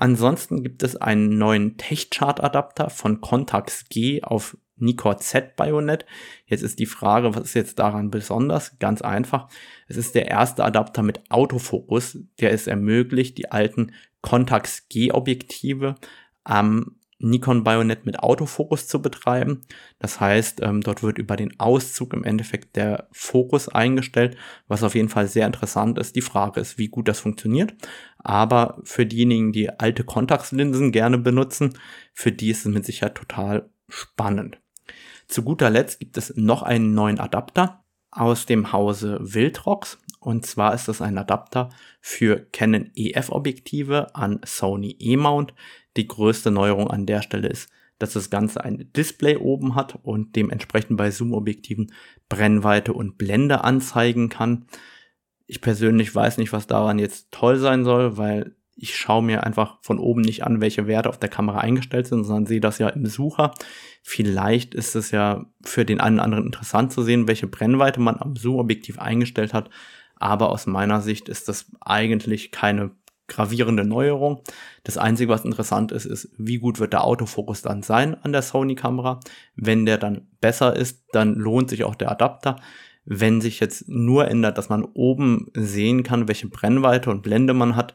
Ansonsten 0.00 0.62
gibt 0.62 0.85
es 0.85 0.95
einen 0.95 1.38
neuen 1.38 1.76
Tech-Chart-Adapter 1.76 2.88
von 2.88 3.21
Contax 3.21 3.88
G 3.88 4.23
auf 4.23 4.57
Nikkor 4.76 5.19
Z 5.19 5.57
Bayonet. 5.57 6.07
Jetzt 6.47 6.62
ist 6.62 6.78
die 6.78 6.87
Frage, 6.87 7.35
was 7.35 7.43
ist 7.43 7.55
jetzt 7.55 7.81
daran 7.81 8.12
besonders? 8.12 8.78
Ganz 8.78 9.02
einfach. 9.02 9.49
Es 9.88 9.97
ist 9.97 10.14
der 10.14 10.28
erste 10.28 10.64
Adapter 10.64 11.02
mit 11.02 11.28
Autofokus, 11.31 12.19
der 12.38 12.52
es 12.52 12.69
ermöglicht, 12.69 13.38
die 13.38 13.50
alten 13.50 13.93
Contax 14.23 14.88
G 14.88 15.11
Objektive 15.11 15.97
am 16.45 16.98
Nikon 17.19 17.65
Bayonet 17.65 18.07
mit 18.07 18.21
Autofokus 18.21 18.87
zu 18.87 19.03
betreiben. 19.03 19.63
Das 19.99 20.21
heißt, 20.21 20.61
ähm, 20.63 20.81
dort 20.81 21.03
wird 21.03 21.19
über 21.19 21.37
den 21.37 21.59
Auszug 21.59 22.13
im 22.13 22.25
Endeffekt 22.25 22.77
der 22.77 23.09
Fokus 23.11 23.69
eingestellt, 23.69 24.37
was 24.69 24.83
auf 24.83 24.95
jeden 24.95 25.09
Fall 25.09 25.27
sehr 25.27 25.47
interessant 25.47 25.99
ist. 25.99 26.15
Die 26.17 26.23
Frage 26.23 26.61
ist, 26.61 26.79
wie 26.79 26.89
gut 26.89 27.09
das 27.09 27.21
funktioniert. 27.21 27.75
Aber 28.19 28.81
für 28.85 29.07
diejenigen, 29.07 29.53
die 29.53 29.71
alte 29.71 30.05
Kontaktlinsen 30.05 30.93
gerne 30.93 31.19
benutzen, 31.19 31.75
für 32.15 32.33
die 32.33 32.51
ist 32.51 32.67
es 32.67 32.73
mit 32.73 32.85
Sicherheit 32.85 33.17
total 33.17 33.69
spannend. 33.89 34.61
Zu 35.27 35.43
guter 35.43 35.71
Letzt 35.71 36.01
gibt 36.01 36.17
es 36.17 36.35
noch 36.37 36.63
einen 36.63 36.95
neuen 36.95 37.21
Adapter 37.21 37.85
aus 38.11 38.47
dem 38.47 38.73
Hause 38.73 39.19
Wildrox. 39.21 39.99
Und 40.21 40.47
zwar 40.47 40.75
ist 40.75 40.89
das 40.89 41.01
ein 41.01 41.19
Adapter 41.19 41.71
für 42.01 42.47
Canon 42.53 42.91
EF 42.95 43.31
Objektive 43.31 44.15
an 44.15 44.41
Sony 44.45 44.97
E-Mount. 44.99 45.55
Die 45.99 46.07
größte 46.07 46.52
Neuerung 46.52 46.88
an 46.88 47.07
der 47.07 47.23
Stelle 47.23 47.49
ist, 47.49 47.69
dass 47.99 48.12
das 48.12 48.31
Ganze 48.31 48.62
ein 48.62 48.88
Display 48.97 49.37
oben 49.37 49.75
hat 49.75 49.99
und 50.05 50.37
dementsprechend 50.37 50.97
bei 50.97 51.11
Zoom-Objektiven 51.11 51.93
Brennweite 52.28 52.93
und 52.93 53.19
Blende 53.19 53.64
anzeigen 53.64 54.28
kann. 54.28 54.67
Ich 55.49 55.61
persönlich 55.61 56.14
weiß 56.14 56.38
nicht, 56.38 56.52
was 56.52 56.69
daran 56.69 57.00
jetzt 57.00 57.33
toll 57.33 57.57
sein 57.57 57.85
soll, 57.85 58.17
weil 58.17 58.55
ich 58.76 58.97
schaue 58.97 59.25
mir 59.25 59.43
einfach 59.43 59.78
von 59.83 59.99
oben 59.99 60.21
nicht 60.21 60.45
an, 60.45 60.61
welche 60.61 60.87
Werte 60.87 61.09
auf 61.09 61.19
der 61.19 61.31
Kamera 61.31 61.59
eingestellt 61.59 62.07
sind, 62.07 62.23
sondern 62.23 62.47
sehe 62.47 62.61
das 62.61 62.78
ja 62.78 62.88
im 62.90 63.05
Sucher. 63.07 63.52
Vielleicht 64.05 64.73
ist 64.76 64.95
es 64.95 65.11
ja 65.11 65.47
für 65.64 65.85
den 65.85 66.00
einen 66.00 66.19
oder 66.19 66.25
anderen 66.26 66.47
interessant 66.47 66.93
zu 66.93 67.02
sehen, 67.02 67.26
welche 67.26 67.49
Brennweite 67.49 67.99
man 67.99 68.19
am 68.19 68.37
Zoom-Objektiv 68.37 69.00
eingestellt 69.00 69.52
hat. 69.52 69.69
Aber 70.14 70.50
aus 70.50 70.67
meiner 70.67 71.00
Sicht 71.00 71.28
ist 71.28 71.49
das 71.49 71.73
eigentlich 71.81 72.52
keine 72.52 72.93
gravierende 73.29 73.85
Neuerung. 73.85 74.43
Das 74.83 74.99
Einzige, 74.99 75.31
was 75.31 75.45
interessant 75.45 75.93
ist, 75.93 76.07
ist, 76.07 76.31
wie 76.37 76.59
gut 76.59 76.81
wird 76.81 76.93
der 76.93 77.05
Autofokus 77.05 77.63
dann 77.63 77.83
sein 77.83 78.15
an 78.23 78.33
der 78.33 78.43
Sony-Kamera. 78.43 79.21
Wenn 79.55 79.87
der 79.87 79.99
dann 79.99 80.27
besser 80.41 80.75
ist, 80.75 81.05
dann 81.13 81.35
lohnt 81.35 81.71
sich 81.71 81.85
auch 81.85 81.95
der 81.95 82.11
Adapter. 82.11 82.57
Wenn 83.05 83.41
sich 83.41 83.61
jetzt 83.61 83.89
nur 83.89 84.29
ändert, 84.29 84.59
dass 84.59 84.69
man 84.69 84.85
oben 84.85 85.51
sehen 85.55 86.03
kann, 86.03 86.29
welche 86.29 86.49
Brennweite 86.49 87.11
und 87.11 87.23
Blende 87.23 87.55
man 87.55 87.77
hat, 87.77 87.95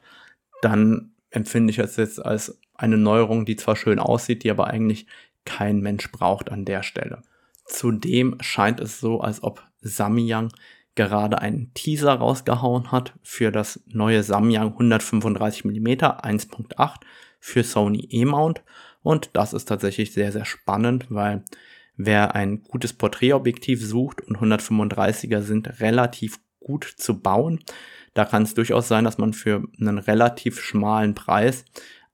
dann 0.62 1.12
empfinde 1.30 1.72
ich 1.72 1.80
es 1.80 1.98
jetzt 1.98 2.24
als 2.24 2.60
eine 2.76 2.98
Neuerung, 2.98 3.46
die 3.46 3.56
zwar 3.56 3.76
schön 3.76 4.00
aussieht, 4.00 4.44
die 4.44 4.52
aber 4.52 4.68
eigentlich 4.68 5.08
kein 5.46 5.82
Mensch 5.82 6.12
braucht 6.12 6.52
an 6.52 6.66
der 6.66 6.84
Stelle. 6.84 7.22
Zudem 7.66 8.38
scheint 8.40 8.80
es 8.80 9.00
so, 9.00 9.22
als 9.22 9.44
ob 9.44 9.64
Samyang 9.82 10.50
gerade 10.96 11.40
einen 11.40 11.74
Teaser 11.74 12.14
rausgehauen 12.14 12.92
hat 12.92 13.14
für 13.24 13.52
das 13.52 13.82
neue 13.88 14.24
Samyang 14.24 14.74
135 14.74 15.66
mm 15.66 15.88
1.8 15.88 16.96
für 17.40 17.64
Sony 17.64 18.08
E-Mount 18.10 18.64
und 19.02 19.32
das 19.34 19.54
ist 19.54 19.66
tatsächlich 19.66 20.14
sehr, 20.14 20.32
sehr 20.32 20.46
spannend, 20.46 21.08
weil 21.10 21.44
wer 21.98 22.36
ein 22.36 22.64
gutes 22.64 22.94
Porträtobjektiv 22.94 23.86
sucht 23.86 24.22
und 24.22 24.38
135er 24.38 25.42
sind 25.42 25.80
relativ 25.80 26.40
gut 26.60 26.86
zu 26.86 27.20
bauen, 27.20 27.60
da 28.14 28.26
kann 28.26 28.44
es 28.44 28.54
durchaus 28.54 28.88
sein, 28.88 29.04
dass 29.04 29.18
man 29.18 29.34
für 29.34 29.64
einen 29.80 29.98
relativ 29.98 30.62
schmalen 30.62 31.16
Preis 31.16 31.66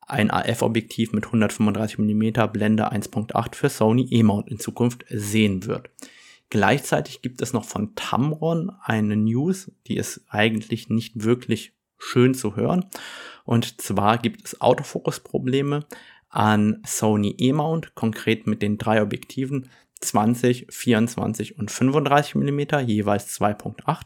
ein 0.02 0.32
AF-Objektiv 0.32 1.14
mit 1.14 1.26
135 1.26 2.00
mm 2.00 2.52
Blende 2.52 2.92
1.8 2.92 3.56
für 3.56 3.70
Sony 3.70 4.08
E-Mount 4.10 4.50
in 4.50 4.60
Zukunft 4.60 5.06
sehen 5.10 5.66
wird. 5.66 5.90
Gleichzeitig 6.50 7.22
gibt 7.22 7.42
es 7.42 7.54
noch 7.54 7.66
von 7.66 7.94
Tamron 7.96 8.72
eine 8.82 9.16
News, 9.16 9.72
die 9.88 9.98
ist 9.98 10.22
eigentlich 10.30 10.90
nicht 10.90 11.24
wirklich 11.24 11.74
schön 12.00 12.34
zu 12.34 12.56
hören. 12.56 12.86
Und 13.46 13.82
zwar 13.82 14.18
gibt 14.18 14.46
es 14.46 14.62
Autofokus-Probleme 14.62 15.86
an 16.30 16.82
Sony 16.86 17.36
E-Mount, 17.38 17.94
konkret 17.96 18.48
mit 18.48 18.62
den 18.62 18.78
drei 18.78 19.02
Objektiven 19.02 19.70
20, 20.02 20.68
24 20.70 21.58
und 21.58 21.72
35 21.72 22.36
mm, 22.36 22.60
jeweils 22.86 23.40
2.8 23.40 24.02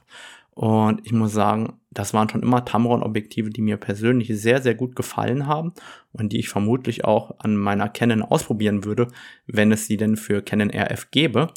Und 0.55 1.05
ich 1.05 1.13
muss 1.13 1.33
sagen, 1.33 1.79
das 1.89 2.13
waren 2.13 2.29
schon 2.29 2.43
immer 2.43 2.63
Tamron-Objektive, 2.63 3.49
die 3.49 3.61
mir 3.61 3.77
persönlich 3.77 4.29
sehr, 4.39 4.61
sehr 4.61 4.75
gut 4.75 4.95
gefallen 4.95 5.47
haben 5.47 5.73
und 6.11 6.31
die 6.31 6.39
ich 6.39 6.49
vermutlich 6.49 7.05
auch 7.05 7.39
an 7.39 7.55
meiner 7.55 7.89
Canon 7.89 8.21
ausprobieren 8.21 8.83
würde, 8.85 9.07
wenn 9.47 9.71
es 9.71 9.87
sie 9.87 9.97
denn 9.97 10.15
für 10.15 10.41
Canon 10.41 10.69
RF 10.69 11.09
gäbe. 11.11 11.47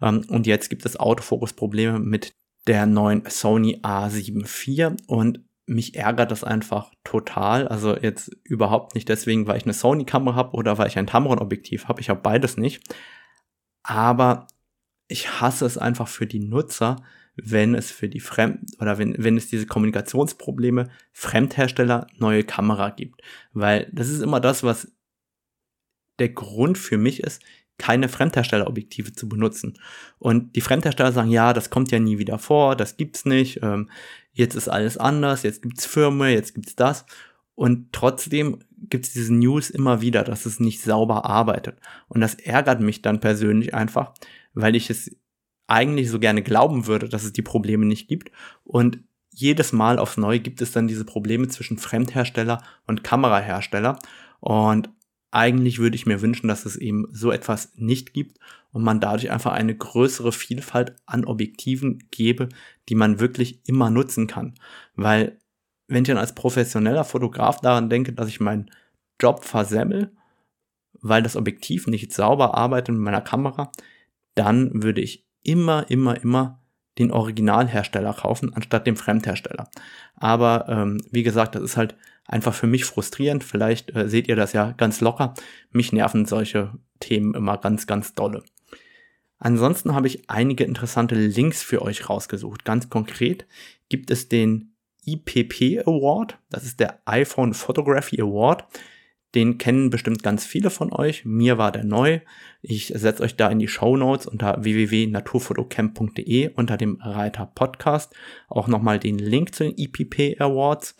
Ähm, 0.00 0.24
und 0.28 0.46
jetzt 0.46 0.70
gibt 0.70 0.86
es 0.86 0.98
Autofokus-Probleme 0.98 1.98
mit 1.98 2.34
der 2.66 2.86
neuen 2.86 3.24
Sony 3.26 3.80
A7 3.82 4.44
IV 4.44 4.96
und 5.06 5.40
mich 5.66 5.96
ärgert 5.96 6.30
das 6.30 6.44
einfach 6.44 6.92
total. 7.04 7.68
Also 7.68 7.96
jetzt 7.96 8.30
überhaupt 8.44 8.94
nicht 8.94 9.08
deswegen, 9.08 9.46
weil 9.46 9.58
ich 9.58 9.64
eine 9.64 9.74
Sony-Kamera 9.74 10.34
habe 10.34 10.56
oder 10.56 10.78
weil 10.78 10.88
ich 10.88 10.98
ein 10.98 11.06
Tamron-Objektiv 11.06 11.88
habe. 11.88 12.00
Ich 12.00 12.08
habe 12.08 12.20
beides 12.20 12.56
nicht. 12.56 12.82
Aber 13.82 14.46
ich 15.08 15.40
hasse 15.40 15.66
es 15.66 15.78
einfach 15.78 16.08
für 16.08 16.26
die 16.26 16.40
Nutzer, 16.40 16.96
wenn 17.36 17.74
es 17.74 17.90
für 17.90 18.08
die 18.08 18.20
Fremd 18.20 18.60
oder 18.80 18.98
wenn, 18.98 19.14
wenn 19.18 19.36
es 19.36 19.48
diese 19.48 19.66
Kommunikationsprobleme 19.66 20.88
Fremdhersteller 21.12 22.06
neue 22.18 22.44
Kamera 22.44 22.90
gibt. 22.90 23.22
Weil 23.52 23.88
das 23.92 24.08
ist 24.08 24.22
immer 24.22 24.40
das, 24.40 24.62
was 24.62 24.90
der 26.18 26.30
Grund 26.30 26.78
für 26.78 26.96
mich 26.96 27.22
ist, 27.22 27.42
keine 27.78 28.08
Fremdherstellerobjektive 28.08 29.12
zu 29.12 29.28
benutzen. 29.28 29.78
Und 30.18 30.56
die 30.56 30.62
Fremdhersteller 30.62 31.12
sagen, 31.12 31.30
ja, 31.30 31.52
das 31.52 31.68
kommt 31.68 31.90
ja 31.90 31.98
nie 31.98 32.18
wieder 32.18 32.38
vor, 32.38 32.74
das 32.74 32.96
gibt's 32.96 33.26
nicht, 33.26 33.60
ähm, 33.62 33.90
jetzt 34.32 34.54
ist 34.54 34.68
alles 34.68 34.96
anders, 34.96 35.42
jetzt 35.42 35.62
gibt's 35.62 35.84
Firmen, 35.84 36.32
jetzt 36.32 36.54
gibt's 36.54 36.74
das. 36.74 37.04
Und 37.54 37.92
trotzdem 37.92 38.60
gibt's 38.76 39.12
diese 39.12 39.34
News 39.34 39.70
immer 39.70 40.00
wieder, 40.00 40.24
dass 40.24 40.46
es 40.46 40.60
nicht 40.60 40.82
sauber 40.82 41.24
arbeitet. 41.24 41.78
Und 42.08 42.20
das 42.20 42.34
ärgert 42.34 42.80
mich 42.80 43.02
dann 43.02 43.20
persönlich 43.20 43.74
einfach, 43.74 44.12
weil 44.54 44.76
ich 44.76 44.90
es 44.90 45.14
eigentlich 45.66 46.10
so 46.10 46.18
gerne 46.18 46.42
glauben 46.42 46.86
würde, 46.86 47.08
dass 47.08 47.24
es 47.24 47.32
die 47.32 47.42
Probleme 47.42 47.86
nicht 47.86 48.08
gibt. 48.08 48.30
Und 48.64 49.00
jedes 49.30 49.72
Mal 49.72 49.98
aufs 49.98 50.16
Neue 50.16 50.40
gibt 50.40 50.62
es 50.62 50.72
dann 50.72 50.88
diese 50.88 51.04
Probleme 51.04 51.48
zwischen 51.48 51.78
Fremdhersteller 51.78 52.62
und 52.86 53.04
Kamerahersteller. 53.04 53.98
Und 54.40 54.90
eigentlich 55.30 55.78
würde 55.78 55.96
ich 55.96 56.06
mir 56.06 56.22
wünschen, 56.22 56.48
dass 56.48 56.64
es 56.64 56.76
eben 56.76 57.08
so 57.12 57.30
etwas 57.30 57.72
nicht 57.76 58.14
gibt 58.14 58.38
und 58.72 58.82
man 58.82 59.00
dadurch 59.00 59.30
einfach 59.30 59.52
eine 59.52 59.76
größere 59.76 60.32
Vielfalt 60.32 60.96
an 61.04 61.24
Objektiven 61.24 62.08
gebe, 62.10 62.48
die 62.88 62.94
man 62.94 63.20
wirklich 63.20 63.60
immer 63.66 63.90
nutzen 63.90 64.26
kann. 64.26 64.54
Weil 64.94 65.38
wenn 65.88 66.02
ich 66.02 66.08
dann 66.08 66.18
als 66.18 66.34
professioneller 66.34 67.04
Fotograf 67.04 67.60
daran 67.60 67.90
denke, 67.90 68.12
dass 68.12 68.28
ich 68.28 68.40
meinen 68.40 68.70
Job 69.20 69.44
versemmel, 69.44 70.12
weil 71.00 71.22
das 71.22 71.36
Objektiv 71.36 71.86
nicht 71.86 72.12
sauber 72.12 72.54
arbeitet 72.54 72.94
mit 72.94 73.04
meiner 73.04 73.20
Kamera, 73.20 73.70
dann 74.34 74.82
würde 74.82 75.00
ich 75.00 75.25
immer, 75.46 75.90
immer, 75.90 76.20
immer 76.20 76.60
den 76.98 77.12
Originalhersteller 77.12 78.14
kaufen, 78.14 78.54
anstatt 78.54 78.86
dem 78.86 78.96
Fremdhersteller. 78.96 79.68
Aber 80.14 80.66
ähm, 80.68 81.02
wie 81.10 81.22
gesagt, 81.22 81.54
das 81.54 81.62
ist 81.62 81.76
halt 81.76 81.94
einfach 82.26 82.54
für 82.54 82.66
mich 82.66 82.84
frustrierend. 82.84 83.44
Vielleicht 83.44 83.94
äh, 83.94 84.08
seht 84.08 84.28
ihr 84.28 84.36
das 84.36 84.52
ja 84.52 84.72
ganz 84.72 85.00
locker. 85.00 85.34
Mich 85.70 85.92
nerven 85.92 86.24
solche 86.24 86.72
Themen 87.00 87.34
immer 87.34 87.58
ganz, 87.58 87.86
ganz 87.86 88.14
dolle. 88.14 88.42
Ansonsten 89.38 89.94
habe 89.94 90.06
ich 90.06 90.30
einige 90.30 90.64
interessante 90.64 91.14
Links 91.14 91.62
für 91.62 91.82
euch 91.82 92.08
rausgesucht. 92.08 92.64
Ganz 92.64 92.88
konkret 92.88 93.46
gibt 93.90 94.10
es 94.10 94.28
den 94.28 94.74
IPP 95.04 95.86
Award. 95.86 96.38
Das 96.48 96.64
ist 96.64 96.80
der 96.80 97.00
iPhone 97.04 97.52
Photography 97.52 98.20
Award. 98.20 98.64
Den 99.36 99.58
kennen 99.58 99.90
bestimmt 99.90 100.22
ganz 100.22 100.46
viele 100.46 100.70
von 100.70 100.94
euch. 100.94 101.26
Mir 101.26 101.58
war 101.58 101.70
der 101.70 101.84
neu. 101.84 102.20
Ich 102.62 102.86
setze 102.86 103.22
euch 103.22 103.36
da 103.36 103.48
in 103.48 103.58
die 103.58 103.68
Show 103.68 103.94
Notes 103.98 104.26
unter 104.26 104.64
www.naturfotocamp.de 104.64 106.54
unter 106.54 106.78
dem 106.78 106.96
Reiter 107.02 107.44
Podcast 107.44 108.14
auch 108.48 108.66
nochmal 108.66 108.98
den 108.98 109.18
Link 109.18 109.54
zu 109.54 109.64
den 109.64 109.76
EPP 109.76 110.40
Awards. 110.40 110.96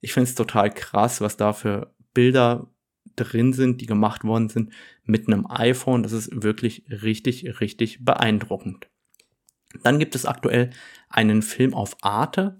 Ich 0.00 0.12
finde 0.12 0.28
es 0.28 0.34
total 0.34 0.70
krass, 0.70 1.20
was 1.20 1.36
da 1.36 1.52
für 1.52 1.94
Bilder 2.12 2.68
drin 3.14 3.52
sind, 3.52 3.80
die 3.80 3.86
gemacht 3.86 4.24
worden 4.24 4.48
sind 4.48 4.72
mit 5.04 5.28
einem 5.28 5.46
iPhone. 5.48 6.02
Das 6.02 6.10
ist 6.10 6.42
wirklich 6.42 6.82
richtig, 6.90 7.60
richtig 7.60 8.04
beeindruckend. 8.04 8.88
Dann 9.82 9.98
gibt 9.98 10.14
es 10.14 10.26
aktuell 10.26 10.70
einen 11.08 11.42
Film 11.42 11.72
auf 11.74 11.96
Arte. 12.02 12.56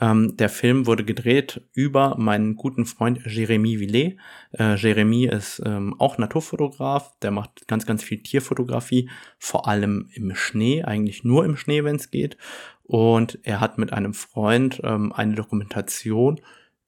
Ähm, 0.00 0.36
der 0.36 0.48
Film 0.48 0.86
wurde 0.86 1.04
gedreht 1.04 1.62
über 1.72 2.16
meinen 2.18 2.56
guten 2.56 2.86
Freund 2.86 3.20
Jeremy 3.26 3.78
Villet. 3.78 4.16
Äh, 4.52 4.74
Jeremy 4.76 5.26
ist 5.26 5.62
ähm, 5.64 5.94
auch 5.98 6.18
Naturfotograf, 6.18 7.18
der 7.20 7.30
macht 7.30 7.68
ganz, 7.68 7.86
ganz 7.86 8.02
viel 8.02 8.22
Tierfotografie, 8.22 9.10
vor 9.38 9.68
allem 9.68 10.08
im 10.14 10.34
Schnee, 10.34 10.82
eigentlich 10.82 11.24
nur 11.24 11.44
im 11.44 11.56
Schnee, 11.56 11.84
wenn 11.84 11.96
es 11.96 12.10
geht. 12.10 12.36
Und 12.84 13.38
er 13.42 13.60
hat 13.60 13.78
mit 13.78 13.92
einem 13.92 14.14
Freund 14.14 14.80
ähm, 14.82 15.12
eine 15.12 15.34
Dokumentation 15.34 16.40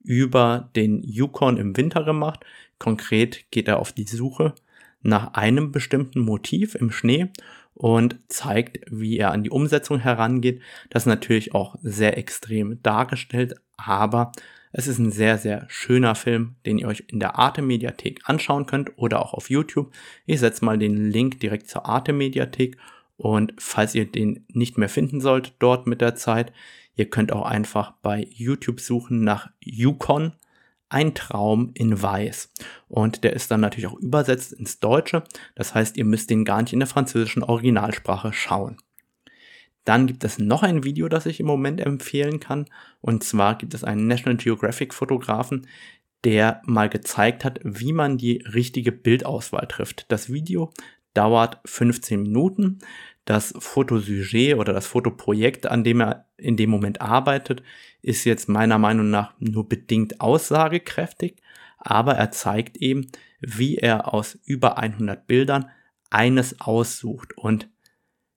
über 0.02 0.70
den 0.74 1.02
Yukon 1.02 1.58
im 1.58 1.76
Winter 1.76 2.04
gemacht. 2.04 2.40
Konkret 2.78 3.50
geht 3.50 3.68
er 3.68 3.78
auf 3.78 3.92
die 3.92 4.04
Suche 4.04 4.54
nach 5.02 5.34
einem 5.34 5.72
bestimmten 5.72 6.20
Motiv 6.20 6.74
im 6.74 6.90
Schnee 6.90 7.28
und 7.74 8.18
zeigt, 8.28 8.80
wie 8.90 9.18
er 9.18 9.32
an 9.32 9.42
die 9.42 9.50
Umsetzung 9.50 9.98
herangeht. 9.98 10.60
Das 10.90 11.02
ist 11.02 11.06
natürlich 11.08 11.54
auch 11.54 11.76
sehr 11.82 12.16
extrem 12.18 12.82
dargestellt, 12.82 13.54
aber 13.76 14.32
es 14.72 14.86
ist 14.86 14.98
ein 14.98 15.12
sehr, 15.12 15.36
sehr 15.38 15.66
schöner 15.68 16.14
Film, 16.14 16.56
den 16.64 16.78
ihr 16.78 16.88
euch 16.88 17.04
in 17.08 17.20
der 17.20 17.38
Arte 17.38 17.60
Mediathek 17.60 18.20
anschauen 18.24 18.66
könnt 18.66 18.96
oder 18.96 19.20
auch 19.20 19.34
auf 19.34 19.50
YouTube. 19.50 19.92
Ich 20.24 20.40
setze 20.40 20.64
mal 20.64 20.78
den 20.78 21.10
Link 21.10 21.40
direkt 21.40 21.68
zur 21.68 21.86
Arte 21.86 22.12
Mediathek 22.12 22.78
und 23.16 23.52
falls 23.58 23.94
ihr 23.94 24.10
den 24.10 24.46
nicht 24.48 24.78
mehr 24.78 24.88
finden 24.88 25.20
sollt 25.20 25.54
dort 25.58 25.86
mit 25.86 26.00
der 26.00 26.14
Zeit, 26.14 26.52
ihr 26.96 27.08
könnt 27.10 27.32
auch 27.32 27.44
einfach 27.44 27.92
bei 28.02 28.26
YouTube 28.30 28.80
suchen 28.80 29.24
nach 29.24 29.50
Yukon 29.60 30.32
ein 30.92 31.14
Traum 31.14 31.70
in 31.74 32.00
Weiß. 32.00 32.52
Und 32.88 33.24
der 33.24 33.32
ist 33.32 33.50
dann 33.50 33.60
natürlich 33.60 33.86
auch 33.86 33.98
übersetzt 33.98 34.52
ins 34.52 34.80
Deutsche. 34.80 35.24
Das 35.54 35.74
heißt, 35.74 35.96
ihr 35.96 36.04
müsst 36.04 36.30
den 36.30 36.44
gar 36.44 36.60
nicht 36.62 36.72
in 36.72 36.80
der 36.80 36.88
französischen 36.88 37.42
Originalsprache 37.42 38.32
schauen. 38.32 38.76
Dann 39.84 40.06
gibt 40.06 40.22
es 40.22 40.38
noch 40.38 40.62
ein 40.62 40.84
Video, 40.84 41.08
das 41.08 41.26
ich 41.26 41.40
im 41.40 41.46
Moment 41.46 41.80
empfehlen 41.80 42.38
kann. 42.38 42.66
Und 43.00 43.24
zwar 43.24 43.56
gibt 43.56 43.74
es 43.74 43.82
einen 43.82 44.06
National 44.06 44.36
Geographic 44.36 44.94
Fotografen, 44.94 45.66
der 46.24 46.62
mal 46.64 46.88
gezeigt 46.88 47.44
hat, 47.44 47.58
wie 47.64 47.92
man 47.92 48.16
die 48.16 48.44
richtige 48.54 48.92
Bildauswahl 48.92 49.66
trifft. 49.66 50.06
Das 50.08 50.32
Video 50.32 50.72
dauert 51.14 51.58
15 51.64 52.22
Minuten. 52.22 52.78
Das 53.24 53.54
Fotosujet 53.58 54.56
oder 54.56 54.72
das 54.72 54.86
Fotoprojekt, 54.86 55.66
an 55.66 55.84
dem 55.84 56.00
er 56.00 56.26
in 56.36 56.56
dem 56.56 56.70
Moment 56.70 57.00
arbeitet, 57.00 57.62
ist 58.00 58.24
jetzt 58.24 58.48
meiner 58.48 58.78
Meinung 58.78 59.10
nach 59.10 59.34
nur 59.38 59.68
bedingt 59.68 60.20
aussagekräftig, 60.20 61.36
aber 61.78 62.14
er 62.14 62.32
zeigt 62.32 62.76
eben, 62.78 63.06
wie 63.40 63.76
er 63.76 64.12
aus 64.12 64.38
über 64.44 64.78
100 64.78 65.26
Bildern 65.26 65.70
eines 66.10 66.60
aussucht. 66.60 67.36
Und 67.36 67.68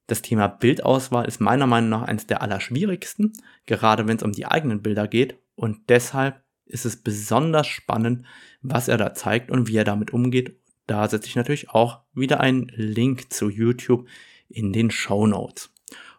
das 0.08 0.21
Thema 0.21 0.48
Bildauswahl 0.48 1.26
ist 1.26 1.41
meiner 1.41 1.67
Meinung 1.67 1.89
nach 1.89 2.04
eines 2.04 2.28
der 2.28 2.41
allerschwierigsten, 2.41 3.34
gerade 3.65 4.08
wenn 4.08 4.17
es 4.17 4.24
um 4.24 4.34
die 4.34 4.45
eigenen 4.45 4.82
Bilder 4.82 5.08
geht. 5.08 5.39
Und 5.56 5.89
deshalb 5.89 6.43
ist 6.65 6.86
es 6.86 6.98
besonders 6.98 7.67
spannend, 7.67 8.26
was 8.62 8.88
er 8.88 8.98
da 8.98 9.13
zeigt 9.13 9.52
und 9.52 9.67
wie 9.67 9.78
er 9.78 9.84
damit 9.84 10.12
umgeht. 10.12 10.60
Da 10.88 11.08
setze 11.08 11.28
ich 11.28 11.36
natürlich 11.36 11.69
auch 11.69 12.02
wieder 12.13 12.39
einen 12.39 12.67
Link 12.76 13.34
zu 13.34 13.50
YouTube 13.50 14.08
in 14.49 14.73
den 14.73 14.91
Show 14.91 15.27
Notes. 15.27 15.71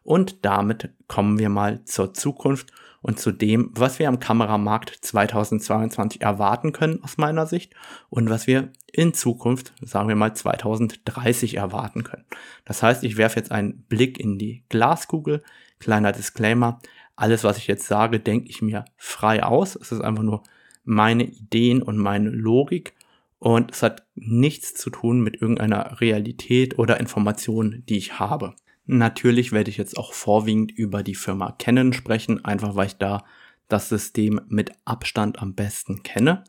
Und 0.02 0.44
damit 0.44 0.90
kommen 1.08 1.38
wir 1.38 1.48
mal 1.48 1.84
zur 1.84 2.14
Zukunft 2.14 2.72
und 3.02 3.20
zu 3.20 3.32
dem, 3.32 3.70
was 3.72 3.98
wir 3.98 4.08
am 4.08 4.18
Kameramarkt 4.18 4.90
2022 5.00 6.22
erwarten 6.22 6.72
können 6.72 7.02
aus 7.04 7.18
meiner 7.18 7.46
Sicht 7.46 7.74
und 8.10 8.30
was 8.30 8.46
wir 8.46 8.70
in 8.92 9.14
Zukunft, 9.14 9.72
sagen 9.80 10.08
wir 10.08 10.16
mal 10.16 10.34
2030 10.34 11.56
erwarten 11.56 12.02
können. 12.02 12.24
Das 12.64 12.82
heißt, 12.82 13.04
ich 13.04 13.16
werfe 13.16 13.36
jetzt 13.36 13.52
einen 13.52 13.82
Blick 13.82 14.18
in 14.18 14.38
die 14.38 14.64
Glaskugel. 14.68 15.42
Kleiner 15.78 16.12
Disclaimer. 16.12 16.80
Alles, 17.14 17.44
was 17.44 17.58
ich 17.58 17.66
jetzt 17.66 17.86
sage, 17.86 18.20
denke 18.20 18.48
ich 18.48 18.62
mir 18.62 18.84
frei 18.96 19.42
aus. 19.42 19.76
Es 19.76 19.92
ist 19.92 20.00
einfach 20.00 20.24
nur 20.24 20.42
meine 20.84 21.24
Ideen 21.24 21.82
und 21.82 21.98
meine 21.98 22.30
Logik 22.30 22.94
und 23.38 23.72
es 23.72 23.82
hat 23.82 24.06
nichts 24.14 24.74
zu 24.74 24.90
tun 24.90 25.20
mit 25.20 25.40
irgendeiner 25.40 26.00
Realität 26.00 26.78
oder 26.78 27.00
Information, 27.00 27.82
die 27.88 27.98
ich 27.98 28.18
habe. 28.18 28.54
Natürlich 28.86 29.52
werde 29.52 29.70
ich 29.70 29.76
jetzt 29.76 29.98
auch 29.98 30.12
vorwiegend 30.12 30.72
über 30.72 31.02
die 31.02 31.14
Firma 31.14 31.52
Canon 31.52 31.92
sprechen, 31.92 32.44
einfach 32.44 32.76
weil 32.76 32.86
ich 32.86 32.96
da 32.96 33.24
das 33.68 33.88
System 33.88 34.40
mit 34.48 34.70
Abstand 34.84 35.40
am 35.42 35.54
besten 35.54 36.02
kenne 36.04 36.44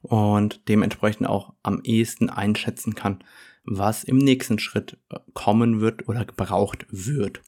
und 0.00 0.68
dementsprechend 0.68 1.26
auch 1.26 1.52
am 1.62 1.80
ehesten 1.84 2.30
einschätzen 2.30 2.94
kann, 2.94 3.22
was 3.64 4.04
im 4.04 4.16
nächsten 4.18 4.58
Schritt 4.58 4.96
äh, 5.10 5.18
kommen 5.34 5.80
wird 5.80 6.08
oder 6.08 6.24
gebraucht 6.24 6.86
wird. 6.90 7.42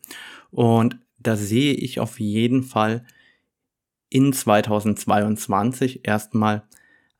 Und 0.50 0.98
da 1.18 1.36
sehe 1.36 1.72
ich 1.72 2.00
auf 2.00 2.20
jeden 2.20 2.62
Fall 2.62 3.04
in 4.10 4.32
2022 4.32 6.06
erstmal 6.06 6.64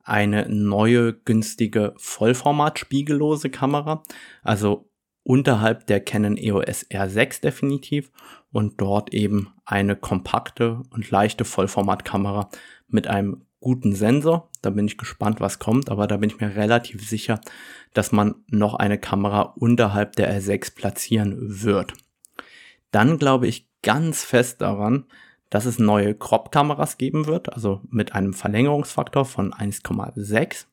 eine 0.05 0.49
neue 0.49 1.15
günstige 1.15 1.95
Vollformat 1.97 2.79
spiegellose 2.79 3.51
Kamera, 3.51 4.03
also 4.43 4.91
unterhalb 5.23 5.87
der 5.87 6.01
Canon 6.01 6.37
EOS 6.37 6.87
R6 6.91 7.41
definitiv 7.41 8.11
und 8.53 8.81
dort 8.81 9.13
eben 9.15 9.49
eine 9.65 9.97
kompakte 9.97 10.83
und 10.91 11.11
leichte 11.11 11.45
Vollformatkamera 11.45 12.51
mit 12.89 13.07
einem 13.09 13.47
guten 13.61 13.95
Sensor. 13.95 14.51
Da 14.61 14.69
bin 14.69 14.87
ich 14.87 14.99
gespannt, 14.99 15.41
was 15.41 15.59
kommt, 15.59 15.91
aber 15.91 16.07
da 16.07 16.19
bin 16.19 16.29
ich 16.29 16.39
mir 16.39 16.55
relativ 16.55 17.09
sicher, 17.09 17.41
dass 17.95 18.13
man 18.13 18.35
noch 18.49 18.75
eine 18.75 18.99
Kamera 18.99 19.41
unterhalb 19.41 20.17
der 20.17 20.31
R6 20.39 20.75
platzieren 20.75 21.37
wird. 21.41 21.95
Dann 22.91 23.19
glaube 23.19 23.47
ich 23.49 23.71
ganz 23.83 24.23
fest 24.23 24.61
daran, 24.61 25.07
dass 25.55 25.67
es 25.67 25.79
neue 25.79 26.17
Crop-Kameras 26.17 26.99
geben 26.99 27.29
wird, 27.29 27.53
also 27.53 27.81
mit 27.89 28.13
einem 28.13 28.35
Verlängerungsfaktor 28.35 29.25
von 29.25 29.53
1,6 29.53 30.67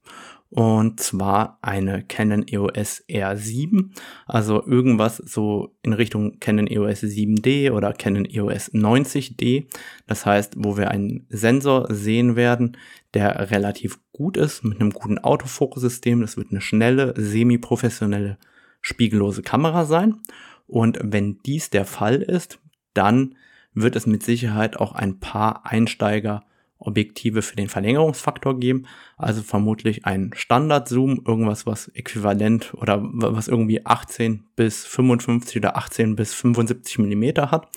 und 0.50 1.00
zwar 1.00 1.60
eine 1.62 2.04
Canon 2.04 2.44
EOS 2.48 3.04
R7, 3.08 3.92
also 4.26 4.66
irgendwas 4.66 5.18
so 5.18 5.76
in 5.84 5.94
Richtung 5.94 6.40
Canon 6.40 6.66
EOS 6.66 7.04
7D 7.04 7.72
oder 7.72 7.94
Canon 7.94 8.26
EOS 8.26 8.74
90D. 8.74 9.68
Das 10.08 10.26
heißt, 10.26 10.56
wo 10.58 10.78
wir 10.78 10.90
einen 10.90 11.28
Sensor 11.30 11.86
sehen 11.94 12.36
werden, 12.36 12.76
der 13.14 13.52
relativ 13.52 14.00
gut 14.12 14.36
ist, 14.36 14.64
mit 14.64 14.82
einem 14.82 14.90
guten 14.90 15.20
Autofokussystem. 15.20 16.22
Das 16.22 16.38
wird 16.38 16.50
eine 16.50 16.62
schnelle, 16.62 17.14
semi-professionelle, 17.16 18.40
spiegellose 18.82 19.44
Kamera 19.44 19.86
sein. 19.86 20.22
Und 20.66 20.98
wenn 21.04 21.38
dies 21.46 21.70
der 21.70 21.86
Fall 21.86 22.24
ist, 22.24 22.58
dann 22.96 23.36
wird 23.74 23.96
es 23.96 24.06
mit 24.06 24.24
Sicherheit 24.24 24.78
auch 24.78 24.94
ein 24.94 25.20
paar 25.20 25.66
Einsteiger 25.66 26.44
Objektive 26.82 27.42
für 27.42 27.56
den 27.56 27.70
Verlängerungsfaktor 27.70 28.60
geben. 28.60 28.88
Also 29.18 29.42
vermutlich 29.42 30.06
ein 30.06 30.32
Standard-Zoom, 30.36 31.24
irgendwas, 31.26 31.66
was 31.66 31.90
äquivalent 31.90 32.74
oder 32.74 33.00
was 33.02 33.48
irgendwie 33.48 33.86
18 33.86 34.44
bis 34.56 34.86
55 34.86 35.58
oder 35.58 35.78
18 35.78 36.16
bis 36.16 36.34
75 36.34 37.00
Millimeter 37.00 37.52
hat. 37.52 37.68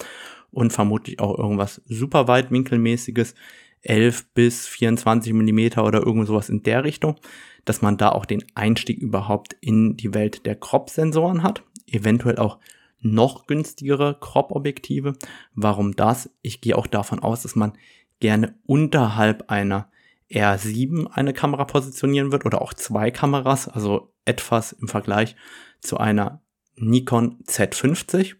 Und 0.51 0.73
vermutlich 0.73 1.21
auch 1.21 1.37
irgendwas 1.37 1.83
super 1.87 2.29
weitwinkelmäßiges, 2.29 3.35
11 3.83 4.33
bis 4.35 4.67
24 4.67 5.33
Millimeter 5.33 5.85
oder 5.85 5.99
irgend 5.99 6.27
sowas 6.27 6.49
in 6.49 6.63
der 6.63 6.85
Richtung, 6.85 7.17
dass 7.65 7.83
man 7.83 7.97
da 7.97 8.11
auch 8.11 8.25
den 8.25 8.45
Einstieg 8.55 8.99
überhaupt 8.99 9.57
in 9.61 9.97
die 9.97 10.15
Welt 10.15 10.47
der 10.47 10.55
Crop-Sensoren 10.55 11.43
hat. 11.43 11.63
Eventuell 11.87 12.39
auch 12.39 12.59
noch 13.05 13.47
günstigere 13.47 14.19
Crop-Objektive. 14.19 15.15
Warum 15.55 15.95
das? 15.95 16.31
Ich 16.43 16.61
gehe 16.61 16.77
auch 16.77 16.87
davon 16.87 17.21
aus, 17.21 17.43
dass 17.43 17.55
man 17.55 17.73
gerne 18.21 18.55
unterhalb 18.67 19.51
einer 19.51 19.91
R7 20.31 21.07
eine 21.09 21.33
Kamera 21.33 21.65
positionieren 21.65 22.33
wird 22.33 22.47
oder 22.47 22.63
auch 22.63 22.75
zwei 22.75 23.11
Kameras, 23.11 23.69
also 23.69 24.13
etwas 24.25 24.73
im 24.73 24.89
Vergleich 24.89 25.37
zu 25.81 25.99
einer 25.99 26.43
Nikon 26.77 27.43
Z50. 27.45 28.37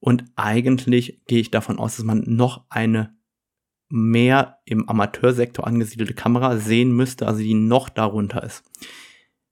Und 0.00 0.24
eigentlich 0.36 1.22
gehe 1.26 1.40
ich 1.40 1.50
davon 1.50 1.78
aus, 1.78 1.96
dass 1.96 2.04
man 2.04 2.24
noch 2.26 2.64
eine 2.68 3.16
mehr 3.88 4.58
im 4.64 4.88
Amateursektor 4.88 5.66
angesiedelte 5.66 6.14
Kamera 6.14 6.58
sehen 6.58 6.92
müsste, 6.92 7.26
also 7.26 7.40
die 7.40 7.54
noch 7.54 7.88
darunter 7.88 8.42
ist. 8.42 8.62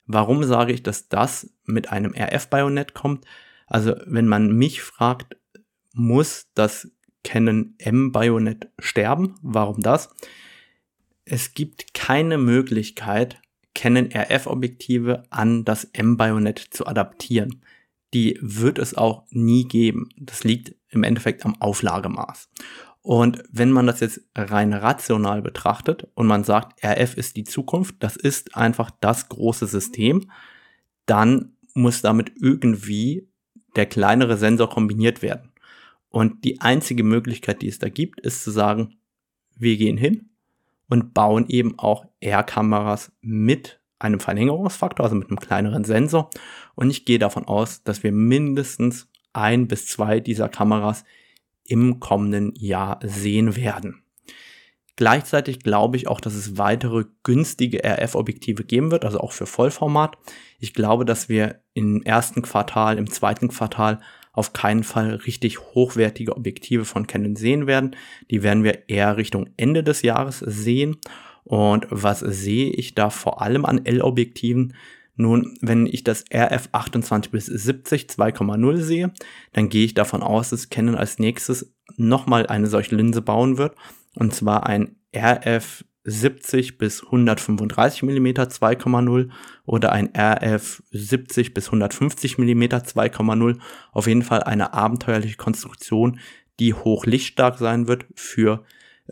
Warum 0.05 0.43
sage 0.43 0.73
ich, 0.73 0.83
dass 0.83 1.09
das 1.09 1.53
mit 1.65 1.91
einem 1.91 2.13
RF-Bajonett 2.13 2.93
kommt? 2.93 3.25
Also 3.67 3.95
wenn 4.05 4.27
man 4.27 4.51
mich 4.51 4.81
fragt, 4.81 5.37
muss 5.93 6.47
das 6.53 6.89
Canon 7.23 7.75
M-Bajonett 7.77 8.69
sterben. 8.79 9.35
Warum 9.41 9.81
das? 9.81 10.09
Es 11.25 11.53
gibt 11.53 11.93
keine 11.93 12.37
Möglichkeit, 12.37 13.41
Canon 13.75 14.09
RF-Objektive 14.13 15.23
an 15.29 15.65
das 15.65 15.83
M-Bajonett 15.91 16.59
zu 16.59 16.87
adaptieren. 16.87 17.61
Die 18.13 18.39
wird 18.41 18.79
es 18.79 18.95
auch 18.95 19.25
nie 19.29 19.67
geben. 19.67 20.09
Das 20.17 20.45
liegt 20.45 20.73
im 20.89 21.03
Endeffekt 21.03 21.45
am 21.45 21.61
Auflagemaß. 21.61 22.49
Und 23.01 23.43
wenn 23.51 23.71
man 23.71 23.87
das 23.87 23.99
jetzt 23.99 24.21
rein 24.35 24.73
rational 24.73 25.41
betrachtet 25.41 26.07
und 26.13 26.27
man 26.27 26.43
sagt, 26.43 26.83
RF 26.83 27.15
ist 27.17 27.35
die 27.35 27.43
Zukunft, 27.43 27.95
das 27.99 28.15
ist 28.15 28.55
einfach 28.55 28.89
das 29.01 29.29
große 29.29 29.67
System, 29.67 30.31
dann 31.05 31.57
muss 31.73 32.01
damit 32.01 32.31
irgendwie 32.39 33.27
der 33.75 33.85
kleinere 33.85 34.37
Sensor 34.37 34.69
kombiniert 34.69 35.21
werden. 35.21 35.51
Und 36.09 36.43
die 36.43 36.61
einzige 36.61 37.03
Möglichkeit, 37.03 37.61
die 37.61 37.67
es 37.67 37.79
da 37.79 37.89
gibt, 37.89 38.19
ist 38.21 38.43
zu 38.43 38.51
sagen, 38.51 38.95
wir 39.55 39.77
gehen 39.77 39.97
hin 39.97 40.29
und 40.89 41.13
bauen 41.13 41.45
eben 41.49 41.77
auch 41.77 42.05
R-Kameras 42.19 43.11
mit 43.21 43.79
einem 43.99 44.19
Verlängerungsfaktor, 44.19 45.03
also 45.03 45.15
mit 45.15 45.29
einem 45.29 45.39
kleineren 45.39 45.83
Sensor. 45.83 46.29
Und 46.75 46.89
ich 46.89 47.05
gehe 47.05 47.19
davon 47.19 47.45
aus, 47.45 47.83
dass 47.83 48.03
wir 48.03 48.11
mindestens 48.11 49.09
ein 49.33 49.67
bis 49.67 49.87
zwei 49.87 50.19
dieser 50.19 50.49
Kameras 50.49 51.03
im 51.63 51.99
kommenden 51.99 52.53
Jahr 52.55 52.99
sehen 53.03 53.55
werden. 53.55 54.03
Gleichzeitig 54.97 55.59
glaube 55.59 55.95
ich 55.95 56.07
auch, 56.07 56.19
dass 56.19 56.33
es 56.33 56.57
weitere 56.57 57.05
günstige 57.21 57.83
RF-Objektive 57.83 58.63
geben 58.63 58.89
wird, 58.89 59.05
also 59.05 59.19
auch 59.19 59.31
für 59.31 59.45
Vollformat. 59.45 60.17
Ich 60.59 60.73
glaube, 60.73 61.05
dass 61.05 61.29
wir 61.29 61.61
im 61.75 62.01
ersten 62.01 62.41
Quartal, 62.41 62.97
im 62.97 63.09
zweiten 63.09 63.47
Quartal 63.47 63.99
auf 64.33 64.53
keinen 64.53 64.83
Fall 64.83 65.13
richtig 65.13 65.59
hochwertige 65.59 66.35
Objektive 66.35 66.83
von 66.83 67.05
Canon 67.05 67.35
sehen 67.35 67.67
werden. 67.67 67.95
Die 68.31 68.41
werden 68.41 68.63
wir 68.63 68.89
eher 68.89 69.17
Richtung 69.17 69.49
Ende 69.55 69.83
des 69.83 70.01
Jahres 70.01 70.39
sehen. 70.39 70.97
Und 71.43 71.85
was 71.91 72.19
sehe 72.19 72.71
ich 72.71 72.95
da 72.95 73.11
vor 73.11 73.41
allem 73.41 73.65
an 73.65 73.85
L-Objektiven? 73.85 74.73
Nun, 75.15 75.57
wenn 75.61 75.85
ich 75.85 76.03
das 76.03 76.25
RF 76.33 76.69
28 76.71 77.31
bis 77.31 77.45
70 77.45 78.07
2,0 78.09 78.77
sehe, 78.77 79.13
dann 79.53 79.69
gehe 79.69 79.85
ich 79.85 79.93
davon 79.93 80.23
aus, 80.23 80.49
dass 80.49 80.69
Canon 80.69 80.95
als 80.95 81.19
nächstes 81.19 81.73
nochmal 81.97 82.47
eine 82.47 82.67
solche 82.67 82.95
Linse 82.95 83.21
bauen 83.21 83.57
wird. 83.57 83.75
Und 84.17 84.33
zwar 84.33 84.65
ein 84.65 84.95
RF 85.15 85.85
70 86.03 86.77
bis 86.77 87.03
135 87.03 88.03
mm 88.03 88.27
2,0 88.27 89.29
oder 89.65 89.91
ein 89.91 90.09
RF 90.15 90.81
70 90.91 91.53
bis 91.53 91.67
150 91.67 92.37
mm 92.37 92.63
2,0. 92.63 93.59
Auf 93.91 94.07
jeden 94.07 94.23
Fall 94.23 94.43
eine 94.43 94.73
abenteuerliche 94.73 95.35
Konstruktion, 95.35 96.19
die 96.59 96.73
hochlichtstark 96.73 97.57
sein 97.57 97.87
wird 97.87 98.05
für 98.15 98.63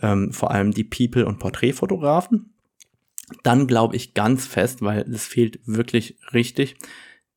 ähm, 0.02 0.32
vor 0.32 0.52
allem 0.52 0.72
die 0.72 0.86
People- 0.86 1.26
und 1.26 1.39
Porträtfotografen. 1.39 2.54
Dann 3.44 3.68
glaube 3.68 3.96
ich 3.96 4.13
ganz 4.13 4.48
fest, 4.48 4.82
weil 4.82 5.02
es 5.02 5.26
fehlt 5.26 5.60
wirklich 5.65 6.18
richtig, 6.34 6.78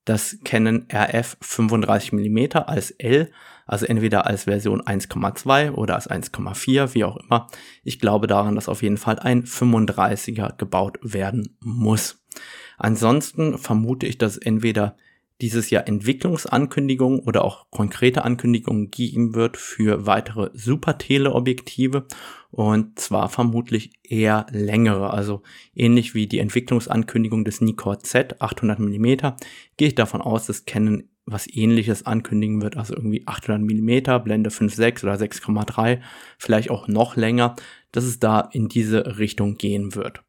das 0.04 0.38
Canon 0.44 0.86
RF 0.92 1.36
35 1.40 2.12
mm 2.12 2.58
als 2.64 2.92
L 2.92 3.30
also 3.68 3.86
entweder 3.86 4.26
als 4.26 4.44
Version 4.44 4.82
1,2 4.82 5.72
oder 5.72 5.94
als 5.94 6.10
1,4, 6.10 6.94
wie 6.94 7.04
auch 7.04 7.18
immer. 7.18 7.46
Ich 7.84 8.00
glaube 8.00 8.26
daran, 8.26 8.56
dass 8.56 8.68
auf 8.68 8.82
jeden 8.82 8.96
Fall 8.96 9.18
ein 9.20 9.44
35er 9.44 10.56
gebaut 10.56 10.98
werden 11.02 11.56
muss. 11.60 12.24
Ansonsten 12.78 13.58
vermute 13.58 14.06
ich, 14.06 14.18
dass 14.18 14.38
entweder 14.38 14.96
dieses 15.40 15.70
Jahr 15.70 15.86
Entwicklungsankündigungen 15.86 17.20
oder 17.20 17.44
auch 17.44 17.66
konkrete 17.70 18.24
Ankündigungen 18.24 18.90
geben 18.90 19.34
wird 19.34 19.56
für 19.56 20.06
weitere 20.06 20.50
Super-Teleobjektive 20.52 22.06
und 22.50 22.98
zwar 22.98 23.28
vermutlich 23.28 23.92
eher 24.02 24.46
längere, 24.50 25.10
also 25.10 25.42
ähnlich 25.74 26.14
wie 26.14 26.26
die 26.26 26.38
Entwicklungsankündigung 26.38 27.44
des 27.44 27.60
Nikkor 27.60 28.00
Z 28.00 28.40
800 28.40 28.78
mm, 28.78 29.04
gehe 29.76 29.88
ich 29.88 29.94
davon 29.94 30.22
aus, 30.22 30.46
dass 30.46 30.64
Canon 30.64 31.04
was 31.30 31.46
ähnliches 31.52 32.06
ankündigen 32.06 32.62
wird, 32.62 32.76
also 32.76 32.94
irgendwie 32.94 33.26
800 33.26 33.62
Millimeter, 33.62 34.18
Blende 34.20 34.50
5.6 34.50 35.02
oder 35.02 35.14
6,3, 35.14 36.00
vielleicht 36.38 36.70
auch 36.70 36.88
noch 36.88 37.16
länger, 37.16 37.56
dass 37.92 38.04
es 38.04 38.18
da 38.18 38.40
in 38.40 38.68
diese 38.68 39.18
Richtung 39.18 39.56
gehen 39.56 39.94
wird. 39.94 40.22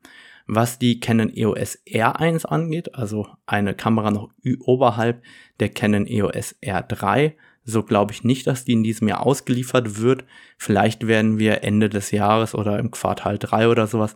Was 0.48 0.80
die 0.80 1.00
Canon 1.00 1.32
EOS 1.36 1.80
R1 1.86 2.46
angeht, 2.46 2.96
also 2.96 3.28
eine 3.46 3.76
Kamera 3.76 4.12
noch 4.12 4.32
oberhalb 4.62 5.22
der 5.60 5.70
Canon 5.70 6.08
EOS 6.08 6.56
R3, 6.64 7.34
so 7.64 7.84
glaube 7.84 8.14
ich 8.14 8.24
nicht, 8.24 8.48
dass 8.48 8.66
die 8.66 8.74
in 8.74 8.84
diesem 8.84 9.08
Jahr 9.08 9.26
ausgeliefert 9.26 10.02
wird. 10.02 10.26
Vielleicht 10.58 11.06
werden 11.08 11.38
wir 11.38 11.64
Ende 11.64 11.88
des 11.88 12.12
Jahres 12.12 12.56
oder 12.56 12.80
im 12.80 12.90
Quartal 12.90 13.38
3 13.38 13.68
oder 13.68 13.86
sowas 13.86 14.16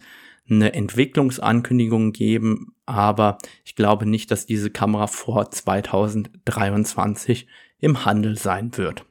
eine 0.50 0.74
Entwicklungsankündigung 0.74 2.12
geben, 2.12 2.76
aber 2.86 3.38
ich 3.64 3.76
glaube 3.76 4.06
nicht, 4.06 4.30
dass 4.32 4.46
diese 4.46 4.70
Kamera 4.70 5.08
vor 5.08 5.50
2023 5.50 7.48
im 7.80 8.06
Handel 8.06 8.38
sein 8.38 8.78
wird. 8.78 9.06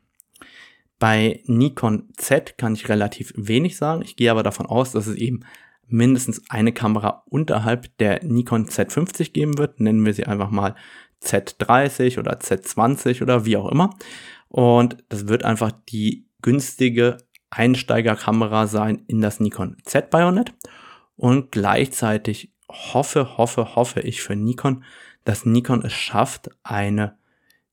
Bei 0.98 1.40
Nikon 1.46 2.08
Z 2.16 2.56
kann 2.58 2.74
ich 2.74 2.88
relativ 2.88 3.32
wenig 3.36 3.76
sagen. 3.76 4.02
Ich 4.02 4.16
gehe 4.16 4.30
aber 4.30 4.42
davon 4.42 4.66
aus, 4.66 4.92
dass 4.92 5.06
es 5.06 5.16
eben 5.16 5.40
mindestens 5.88 6.42
eine 6.48 6.72
Kamera 6.72 7.24
unterhalb 7.28 7.96
der 7.98 8.22
Nikon 8.24 8.66
Z50 8.66 9.32
geben 9.32 9.58
wird. 9.58 9.80
Nennen 9.80 10.06
wir 10.06 10.14
sie 10.14 10.26
einfach 10.26 10.50
mal 10.50 10.74
Z30 11.22 12.18
oder 12.18 12.38
Z20 12.38 13.22
oder 13.22 13.44
wie 13.44 13.56
auch 13.56 13.70
immer. 13.70 13.90
Und 14.48 14.98
das 15.08 15.28
wird 15.28 15.44
einfach 15.44 15.72
die 15.88 16.26
günstige 16.40 17.18
Einsteigerkamera 17.50 18.66
sein 18.66 19.02
in 19.06 19.20
das 19.20 19.40
Nikon 19.40 19.76
Z 19.84 20.10
Bayonet. 20.10 20.52
Und 21.16 21.52
gleichzeitig 21.52 22.52
hoffe, 22.68 23.36
hoffe, 23.36 23.74
hoffe 23.76 24.00
ich 24.00 24.22
für 24.22 24.36
Nikon, 24.36 24.84
dass 25.24 25.44
Nikon 25.44 25.82
es 25.84 25.92
schafft, 25.92 26.50
eine 26.62 27.18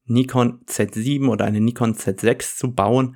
Nikon 0.05 0.65
Z7 0.65 1.27
oder 1.27 1.45
eine 1.45 1.61
Nikon 1.61 1.95
Z6 1.95 2.57
zu 2.57 2.73
bauen, 2.73 3.15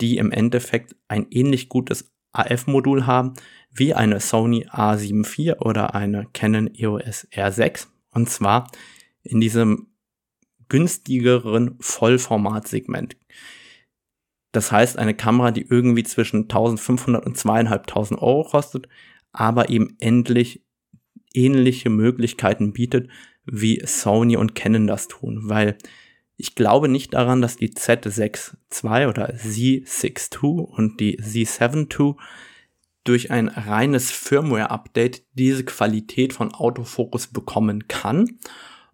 die 0.00 0.16
im 0.16 0.32
Endeffekt 0.32 0.96
ein 1.08 1.26
ähnlich 1.30 1.68
gutes 1.68 2.10
AF-Modul 2.32 3.06
haben 3.06 3.34
wie 3.72 3.94
eine 3.94 4.20
Sony 4.20 4.66
A7 4.66 5.24
IV 5.26 5.60
oder 5.60 5.94
eine 5.94 6.26
Canon 6.32 6.70
EOS 6.74 7.28
R6. 7.32 7.86
Und 8.12 8.28
zwar 8.28 8.70
in 9.22 9.40
diesem 9.40 9.88
günstigeren 10.68 11.76
Vollformatsegment. 11.80 13.16
Das 14.52 14.72
heißt, 14.72 14.98
eine 14.98 15.14
Kamera, 15.14 15.52
die 15.52 15.66
irgendwie 15.68 16.02
zwischen 16.02 16.42
1500 16.42 17.24
und 17.24 17.36
2500 17.36 18.22
Euro 18.22 18.44
kostet, 18.44 18.88
aber 19.32 19.70
eben 19.70 19.96
endlich 20.00 20.62
ähnliche 21.32 21.90
Möglichkeiten 21.90 22.72
bietet, 22.72 23.08
wie 23.44 23.82
Sony 23.84 24.36
und 24.36 24.54
Canon 24.54 24.86
das 24.86 25.08
tun, 25.08 25.42
weil 25.44 25.76
ich 26.36 26.54
glaube 26.54 26.88
nicht 26.88 27.12
daran, 27.14 27.42
dass 27.42 27.56
die 27.56 27.70
Z6 27.70 28.54
II 28.82 29.06
oder 29.06 29.34
Z6 29.34 30.42
II 30.42 30.64
und 30.64 30.98
die 30.98 31.20
Z7 31.20 31.88
II 31.98 32.14
durch 33.04 33.30
ein 33.30 33.48
reines 33.48 34.10
Firmware-Update 34.10 35.22
diese 35.34 35.64
Qualität 35.64 36.32
von 36.32 36.54
Autofokus 36.54 37.26
bekommen 37.26 37.88
kann. 37.88 38.38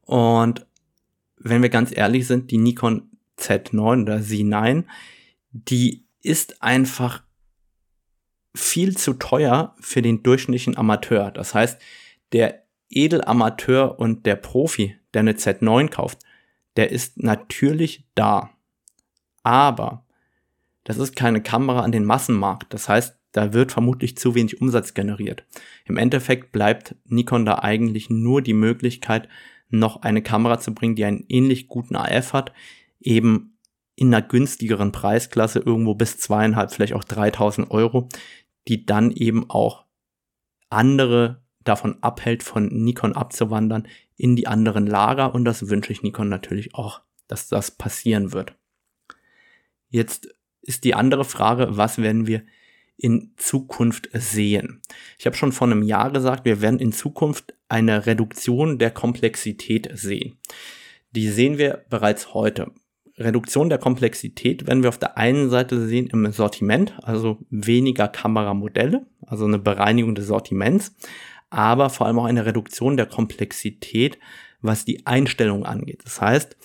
Und 0.03 0.66
wenn 1.38 1.62
wir 1.62 1.68
ganz 1.68 1.96
ehrlich 1.96 2.27
sind, 2.27 2.51
die 2.51 2.59
Nikon 2.59 3.11
Z9 3.38 4.03
oder 4.03 4.16
Z9, 4.18 4.85
die 5.53 6.05
ist 6.22 6.62
einfach 6.62 7.22
viel 8.57 8.97
zu 8.97 9.14
teuer 9.14 9.75
für 9.81 10.03
den 10.03 10.23
durchschnittlichen 10.23 10.77
Amateur. 10.77 11.31
Das 11.31 11.55
heißt, 11.55 11.81
der 12.33 12.64
Edelamateur 12.88 13.99
und 13.99 14.27
der 14.27 14.37
Profi, 14.37 14.97
der 15.14 15.21
eine 15.21 15.33
Z9 15.33 15.88
kauft, 15.88 16.19
der 16.77 16.90
ist 16.90 17.23
natürlich 17.23 18.07
da. 18.14 18.51
Aber 19.42 20.05
das 20.85 20.99
ist 20.99 21.16
keine 21.16 21.42
Kamera 21.42 21.81
an 21.81 21.92
den 21.92 22.05
Massenmarkt. 22.05 22.73
Das 22.73 22.88
heißt, 22.88 23.19
da 23.33 23.53
wird 23.53 23.73
vermutlich 23.73 24.16
zu 24.16 24.35
wenig 24.35 24.61
Umsatz 24.61 24.95
generiert. 24.95 25.45
Im 25.85 25.97
Endeffekt 25.97 26.53
bleibt 26.53 26.97
Nikon 27.05 27.45
da 27.45 27.59
eigentlich 27.59 28.09
nur 28.09 28.40
die 28.40 28.55
Möglichkeit, 28.55 29.29
noch 29.69 30.03
eine 30.03 30.23
Kamera 30.23 30.59
zu 30.59 30.73
bringen, 30.73 30.95
die 30.95 31.05
einen 31.05 31.25
ähnlich 31.29 31.69
guten 31.69 31.97
AF 31.97 32.33
hat, 32.33 32.53
eben 33.01 33.59
in 33.97 34.14
einer 34.14 34.27
günstigeren 34.27 34.92
Preisklasse 34.92 35.59
irgendwo 35.59 35.95
bis 35.95 36.19
zweieinhalb, 36.19 36.71
vielleicht 36.73 36.92
auch 36.92 37.05
3000 37.05 37.71
Euro, 37.71 38.09
die 38.68 38.87
dann 38.87 39.11
eben 39.11 39.48
auch 39.50 39.85
andere 40.68 41.42
davon 41.64 42.02
abhält, 42.02 42.42
von 42.42 42.68
Nikon 42.68 43.14
abzuwandern 43.14 43.88
in 44.16 44.37
die 44.37 44.46
anderen 44.46 44.87
Lager 44.87 45.35
und 45.35 45.44
das 45.44 45.68
wünsche 45.68 45.92
ich 45.92 46.02
Nikon 46.02 46.29
natürlich 46.29 46.74
auch, 46.74 47.00
dass 47.29 47.48
das 47.48 47.70
passieren 47.70 48.33
wird. 48.33 48.55
Jetzt 49.88 50.29
ist 50.62 50.85
die 50.85 50.94
andere 50.94 51.24
Frage, 51.24 51.76
was 51.76 51.98
werden 51.98 52.26
wir 52.26 52.42
in 52.96 53.35
Zukunft 53.37 54.09
sehen. 54.12 54.81
Ich 55.18 55.26
habe 55.26 55.37
schon 55.37 55.52
vor 55.52 55.66
einem 55.66 55.83
Jahr 55.83 56.11
gesagt, 56.11 56.44
wir 56.44 56.61
werden 56.61 56.81
in 56.81 56.92
Zukunft 56.92 57.55
eine 57.68 58.07
Reduktion 58.07 58.79
der 58.79 58.90
Komplexität 58.90 59.90
sehen. 59.92 60.38
Die 61.11 61.29
sehen 61.29 61.59
wir 61.59 61.85
bereits 61.90 62.33
heute. 62.33 62.72
Reduktion 63.18 63.68
der 63.70 63.79
Komplexität 63.79 64.66
werden 64.66 64.83
wir 64.83 64.90
auf 64.90 64.98
der 64.98 65.16
einen 65.16 65.48
Seite 65.48 65.87
sehen 65.87 66.09
im 66.09 66.31
Sortiment, 66.33 66.94
also 67.02 67.38
weniger 67.48 68.09
Kameramodelle, 68.09 69.07
also 69.26 69.46
eine 69.46 69.59
Bereinigung 69.59 70.14
des 70.14 70.26
Sortiments, 70.26 70.94
aber 71.48 71.88
vor 71.88 72.07
allem 72.07 72.18
auch 72.18 72.26
eine 72.26 72.44
Reduktion 72.44 72.96
der 72.96 73.07
Komplexität, 73.07 74.18
was 74.61 74.85
die 74.85 75.07
Einstellung 75.07 75.64
angeht. 75.64 76.02
Das 76.05 76.20
heißt, 76.20 76.57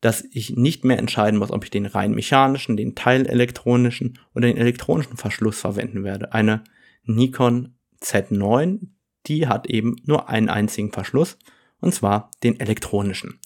dass 0.00 0.24
ich 0.32 0.56
nicht 0.56 0.84
mehr 0.84 0.98
entscheiden 0.98 1.38
muss, 1.38 1.50
ob 1.50 1.64
ich 1.64 1.70
den 1.70 1.84
rein 1.84 2.12
mechanischen, 2.12 2.76
den 2.76 2.94
teilelektronischen 2.94 4.18
oder 4.34 4.46
den 4.46 4.56
elektronischen 4.56 5.18
Verschluss 5.18 5.60
verwenden 5.60 6.04
werde. 6.04 6.32
Eine 6.32 6.64
Nikon 7.04 7.74
Z9, 8.02 8.78
die 9.26 9.46
hat 9.46 9.66
eben 9.66 9.96
nur 10.04 10.30
einen 10.30 10.48
einzigen 10.48 10.92
Verschluss, 10.92 11.36
und 11.80 11.94
zwar 11.94 12.30
den 12.42 12.58
elektronischen. 12.60 13.38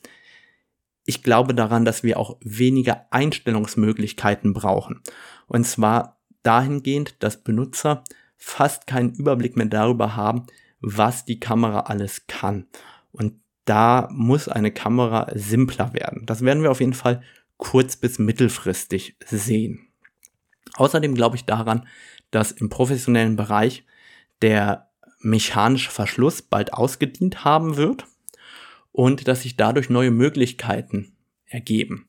Ich 1.05 1.23
glaube 1.23 1.55
daran, 1.55 1.85
dass 1.85 2.03
wir 2.03 2.19
auch 2.19 2.39
weniger 2.41 3.07
Einstellungsmöglichkeiten 3.11 4.55
brauchen. 4.55 5.03
Und 5.47 5.67
zwar 5.67 6.19
dahingehend, 6.43 7.23
dass 7.23 7.43
Benutzer 7.43 8.05
fast 8.37 8.87
keinen 8.87 9.15
Überblick 9.15 9.57
mehr 9.57 9.67
darüber 9.67 10.17
haben, 10.17 10.47
was 10.81 11.25
die 11.25 11.41
Kamera 11.41 11.81
alles 11.81 12.27
kann. 12.27 12.67
Und 13.13 13.41
da 13.65 14.09
muss 14.13 14.49
eine 14.49 14.71
Kamera 14.71 15.29
simpler 15.35 15.95
werden. 15.95 16.27
Das 16.27 16.43
werden 16.43 16.63
wir 16.63 16.71
auf 16.71 16.81
jeden 16.81 16.95
Fall 16.95 17.23
kurz 17.57 17.97
bis 17.97 18.19
mittelfristig 18.19 19.17
sehen. 19.25 19.89
Außerdem 20.75 21.15
glaube 21.15 21.37
ich 21.37 21.45
daran, 21.45 21.87
dass 22.31 22.53
im 22.53 22.69
professionellen 22.69 23.37
Bereich 23.37 23.85
der 24.43 24.91
mechanische 25.21 25.91
Verschluss 25.91 26.43
bald 26.43 26.75
ausgedient 26.75 27.45
haben 27.45 27.77
wird 27.77 28.07
und 28.95 29.27
dass 29.27 29.43
sich 29.43 29.57
dadurch 29.57 29.91
neue 29.91 30.13
Möglichkeiten 30.13 31.17
ergeben. 31.47 32.07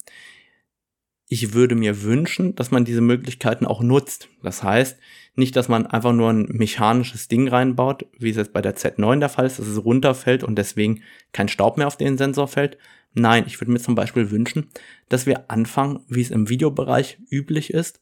Ich 1.28 1.54
würde 1.54 1.74
mir 1.74 2.04
wünschen, 2.04 2.54
dass 2.54 2.70
man 2.70 2.86
diese 2.86 3.02
Möglichkeiten 3.02 3.66
auch 3.66 3.82
nutzt. 3.82 4.30
Das 4.44 4.62
heißt, 4.62 5.00
nicht, 5.34 5.56
dass 5.56 5.68
man 5.68 5.88
einfach 5.88 6.14
nur 6.14 6.30
ein 6.30 6.46
mechanisches 6.48 7.28
Ding 7.28 7.48
reinbaut, 7.48 8.06
wie 8.20 8.30
es 8.30 8.38
jetzt 8.38 8.54
bei 8.54 8.62
der 8.62 8.76
Z9 8.76 9.20
der 9.20 9.30
Fall 9.30 9.48
ist, 9.48 9.58
dass 9.58 9.66
es 9.66 9.84
runterfällt 9.84 10.44
und 10.44 10.58
deswegen 10.58 11.02
kein 11.34 11.48
Staub 11.48 11.78
mehr 11.78 11.88
auf 11.88 11.98
den 11.98 12.20
Sensor 12.20 12.48
fällt. 12.48 12.78
Nein, 13.16 13.46
ich 13.48 13.60
würde 13.60 13.72
mir 13.72 13.80
zum 13.80 13.96
Beispiel 13.96 14.30
wünschen, 14.30 14.70
dass 15.10 15.26
wir 15.26 15.50
anfangen, 15.50 16.02
wie 16.08 16.22
es 16.22 16.30
im 16.30 16.50
Videobereich 16.50 17.18
üblich 17.32 17.74
ist, 17.74 18.00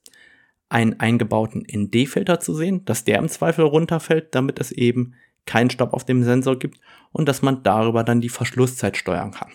einen 0.67 0.99
eingebauten 0.99 1.65
ND-Filter 1.71 2.41
zu 2.41 2.53
sehen, 2.53 2.83
dass 2.83 3.05
der 3.05 3.19
im 3.19 3.29
Zweifel 3.29 3.63
runterfällt, 3.63 4.35
damit 4.35 4.59
es 4.59 4.73
eben 4.73 5.13
keinen 5.45 5.69
Staub 5.69 5.93
auf 5.93 6.05
dem 6.05 6.23
Sensor 6.23 6.57
gibt 6.57 6.79
und 7.11 7.27
dass 7.27 7.41
man 7.41 7.63
darüber 7.63 8.03
dann 8.03 8.21
die 8.21 8.29
Verschlusszeit 8.29 8.97
steuern 8.97 9.31
kann. 9.31 9.51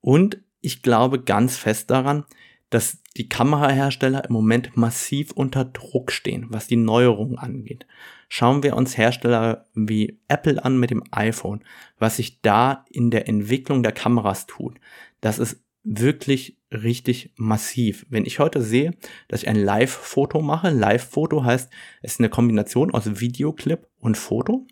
Und 0.00 0.38
ich 0.60 0.82
glaube 0.82 1.20
ganz 1.20 1.56
fest 1.56 1.90
daran, 1.90 2.24
dass 2.70 3.02
die 3.16 3.28
Kamerahersteller 3.28 4.24
im 4.24 4.32
Moment 4.32 4.76
massiv 4.76 5.32
unter 5.32 5.64
Druck 5.66 6.10
stehen, 6.10 6.46
was 6.48 6.66
die 6.66 6.76
Neuerungen 6.76 7.38
angeht. 7.38 7.86
Schauen 8.28 8.62
wir 8.62 8.76
uns 8.76 8.96
Hersteller 8.96 9.66
wie 9.74 10.18
Apple 10.28 10.64
an 10.64 10.80
mit 10.80 10.90
dem 10.90 11.04
iPhone, 11.10 11.62
was 11.98 12.16
sich 12.16 12.40
da 12.40 12.86
in 12.88 13.10
der 13.10 13.28
Entwicklung 13.28 13.82
der 13.82 13.92
Kameras 13.92 14.46
tut. 14.46 14.78
Das 15.20 15.38
ist 15.38 15.62
wirklich 15.84 16.56
richtig 16.72 17.32
massiv. 17.36 18.06
Wenn 18.08 18.26
ich 18.26 18.38
heute 18.38 18.62
sehe, 18.62 18.92
dass 19.28 19.42
ich 19.42 19.48
ein 19.48 19.56
Live-Foto 19.56 20.40
mache, 20.40 20.70
Live-Foto 20.70 21.44
heißt, 21.44 21.70
es 22.02 22.12
ist 22.12 22.20
eine 22.20 22.28
Kombination 22.28 22.92
aus 22.92 23.20
Videoclip 23.20 23.86
und 23.98 24.16
Foto, 24.16 24.66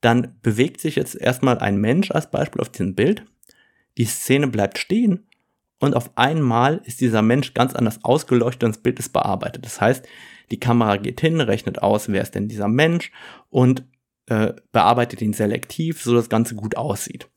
dann 0.00 0.36
bewegt 0.42 0.80
sich 0.80 0.96
jetzt 0.96 1.14
erstmal 1.14 1.58
ein 1.58 1.76
Mensch 1.76 2.10
als 2.10 2.30
Beispiel 2.30 2.60
auf 2.60 2.70
diesem 2.70 2.94
Bild. 2.94 3.24
Die 3.96 4.04
Szene 4.04 4.46
bleibt 4.46 4.78
stehen 4.78 5.26
und 5.80 5.94
auf 5.94 6.16
einmal 6.16 6.80
ist 6.84 7.00
dieser 7.00 7.22
Mensch 7.22 7.54
ganz 7.54 7.74
anders 7.74 8.04
ausgeleuchtet 8.04 8.64
und 8.64 8.76
das 8.76 8.82
Bild 8.82 8.98
ist 8.98 9.12
bearbeitet. 9.12 9.64
Das 9.64 9.80
heißt, 9.80 10.06
die 10.50 10.60
Kamera 10.60 10.96
geht 10.96 11.20
hin, 11.20 11.40
rechnet 11.40 11.82
aus, 11.82 12.08
wer 12.08 12.22
ist 12.22 12.34
denn 12.34 12.48
dieser 12.48 12.68
Mensch 12.68 13.12
und 13.50 13.84
äh, 14.26 14.54
bearbeitet 14.72 15.22
ihn 15.22 15.32
selektiv, 15.32 16.02
so 16.02 16.14
das 16.14 16.28
Ganze 16.28 16.54
gut 16.54 16.76
aussieht. 16.76 17.28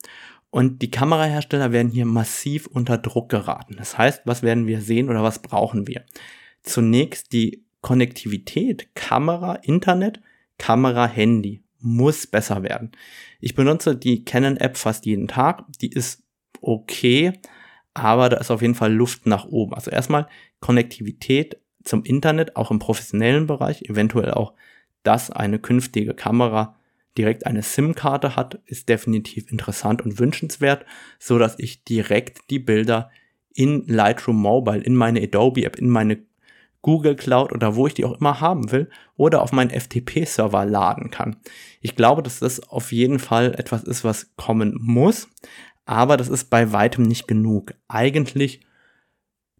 Und 0.52 0.82
die 0.82 0.90
Kamerahersteller 0.90 1.72
werden 1.72 1.90
hier 1.90 2.04
massiv 2.04 2.66
unter 2.66 2.98
Druck 2.98 3.30
geraten. 3.30 3.74
Das 3.78 3.96
heißt, 3.96 4.20
was 4.26 4.42
werden 4.42 4.66
wir 4.66 4.82
sehen 4.82 5.08
oder 5.08 5.22
was 5.22 5.40
brauchen 5.40 5.86
wir? 5.86 6.04
Zunächst 6.62 7.32
die 7.32 7.64
Konnektivität 7.80 8.94
Kamera, 8.94 9.54
Internet, 9.54 10.20
Kamera, 10.58 11.06
Handy 11.06 11.64
muss 11.80 12.26
besser 12.26 12.62
werden. 12.62 12.92
Ich 13.40 13.54
benutze 13.54 13.96
die 13.96 14.26
Canon 14.26 14.58
App 14.58 14.76
fast 14.76 15.06
jeden 15.06 15.26
Tag. 15.26 15.64
Die 15.80 15.90
ist 15.90 16.22
okay, 16.60 17.32
aber 17.94 18.28
da 18.28 18.36
ist 18.36 18.50
auf 18.50 18.60
jeden 18.60 18.74
Fall 18.74 18.92
Luft 18.92 19.24
nach 19.24 19.46
oben. 19.46 19.72
Also 19.72 19.90
erstmal 19.90 20.28
Konnektivität 20.60 21.56
zum 21.82 22.04
Internet, 22.04 22.56
auch 22.56 22.70
im 22.70 22.78
professionellen 22.78 23.46
Bereich, 23.46 23.88
eventuell 23.88 24.32
auch, 24.32 24.52
dass 25.02 25.30
eine 25.30 25.58
künftige 25.58 26.12
Kamera 26.12 26.76
direkt 27.18 27.46
eine 27.46 27.62
SIM-Karte 27.62 28.36
hat, 28.36 28.60
ist 28.66 28.88
definitiv 28.88 29.50
interessant 29.50 30.02
und 30.02 30.18
wünschenswert, 30.18 30.86
so 31.18 31.38
dass 31.38 31.58
ich 31.58 31.84
direkt 31.84 32.50
die 32.50 32.58
Bilder 32.58 33.10
in 33.54 33.84
Lightroom 33.86 34.40
Mobile, 34.40 34.82
in 34.82 34.96
meine 34.96 35.20
Adobe 35.22 35.64
App, 35.64 35.76
in 35.76 35.88
meine 35.88 36.18
Google 36.80 37.14
Cloud 37.14 37.52
oder 37.52 37.76
wo 37.76 37.86
ich 37.86 37.94
die 37.94 38.04
auch 38.04 38.18
immer 38.18 38.40
haben 38.40 38.72
will 38.72 38.90
oder 39.16 39.42
auf 39.42 39.52
meinen 39.52 39.70
FTP-Server 39.70 40.64
laden 40.64 41.10
kann. 41.10 41.36
Ich 41.80 41.94
glaube, 41.94 42.22
dass 42.22 42.40
das 42.40 42.60
auf 42.60 42.90
jeden 42.90 43.20
Fall 43.20 43.54
etwas 43.54 43.84
ist, 43.84 44.02
was 44.02 44.34
kommen 44.36 44.76
muss 44.80 45.28
aber 45.84 46.16
das 46.16 46.28
ist 46.28 46.50
bei 46.50 46.72
weitem 46.72 47.04
nicht 47.04 47.26
genug. 47.26 47.74
Eigentlich, 47.88 48.60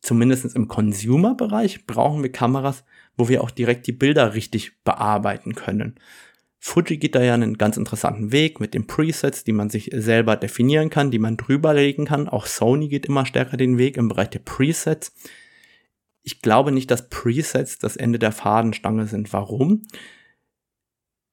zumindest 0.00 0.54
im 0.54 0.68
Consumer-Bereich, 0.68 1.86
brauchen 1.86 2.22
wir 2.22 2.32
Kameras, 2.32 2.84
wo 3.16 3.28
wir 3.28 3.42
auch 3.42 3.50
direkt 3.50 3.86
die 3.86 3.92
Bilder 3.92 4.34
richtig 4.34 4.82
bearbeiten 4.84 5.54
können. 5.54 5.96
Fuji 6.64 6.96
geht 6.96 7.16
da 7.16 7.22
ja 7.22 7.34
einen 7.34 7.58
ganz 7.58 7.76
interessanten 7.76 8.30
Weg 8.30 8.60
mit 8.60 8.72
den 8.72 8.86
Presets, 8.86 9.42
die 9.42 9.50
man 9.50 9.68
sich 9.68 9.90
selber 9.92 10.36
definieren 10.36 10.90
kann, 10.90 11.10
die 11.10 11.18
man 11.18 11.36
drüberlegen 11.36 12.04
kann. 12.04 12.28
Auch 12.28 12.46
Sony 12.46 12.86
geht 12.86 13.04
immer 13.06 13.26
stärker 13.26 13.56
den 13.56 13.78
Weg 13.78 13.96
im 13.96 14.06
Bereich 14.06 14.30
der 14.30 14.38
Presets. 14.38 15.12
ich 16.22 16.40
glaube 16.40 16.70
nicht, 16.70 16.88
dass 16.92 17.08
Presets 17.08 17.80
das 17.80 17.96
Ende 17.96 18.20
der 18.20 18.30
Fadenstange 18.30 19.08
sind. 19.08 19.32
Warum? 19.32 19.82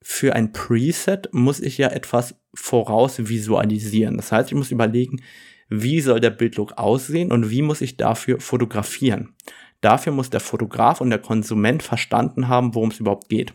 Für 0.02 0.34
ein 0.36 0.52
Preset 0.52 1.30
muss 1.32 1.60
ich 1.60 1.78
ja 1.78 1.90
etwas 1.90 2.34
voraus 2.56 3.30
visualisieren. 3.30 4.18
Das 4.18 4.32
heißt, 4.32 4.50
ich 4.50 4.56
muss 4.56 4.72
überlegen, 4.72 5.22
wie 5.70 6.02
soll 6.02 6.20
der 6.20 6.32
Bildlook 6.32 6.80
aussehen 6.80 7.32
und 7.32 7.52
wie 7.52 7.62
muss 7.62 7.82
ich 7.82 7.98
dafür 7.98 8.40
fotografieren. 8.40 9.36
Dafür 9.82 10.12
muss 10.12 10.32
der 10.32 10.40
Fotograf 10.40 11.02
und 11.02 11.12
der 11.12 11.20
Konsument 11.20 11.84
verstanden 11.84 12.48
haben, 12.48 12.74
worum 12.74 12.90
es 12.90 13.00
überhaupt 13.00 13.30
geht. 13.30 13.54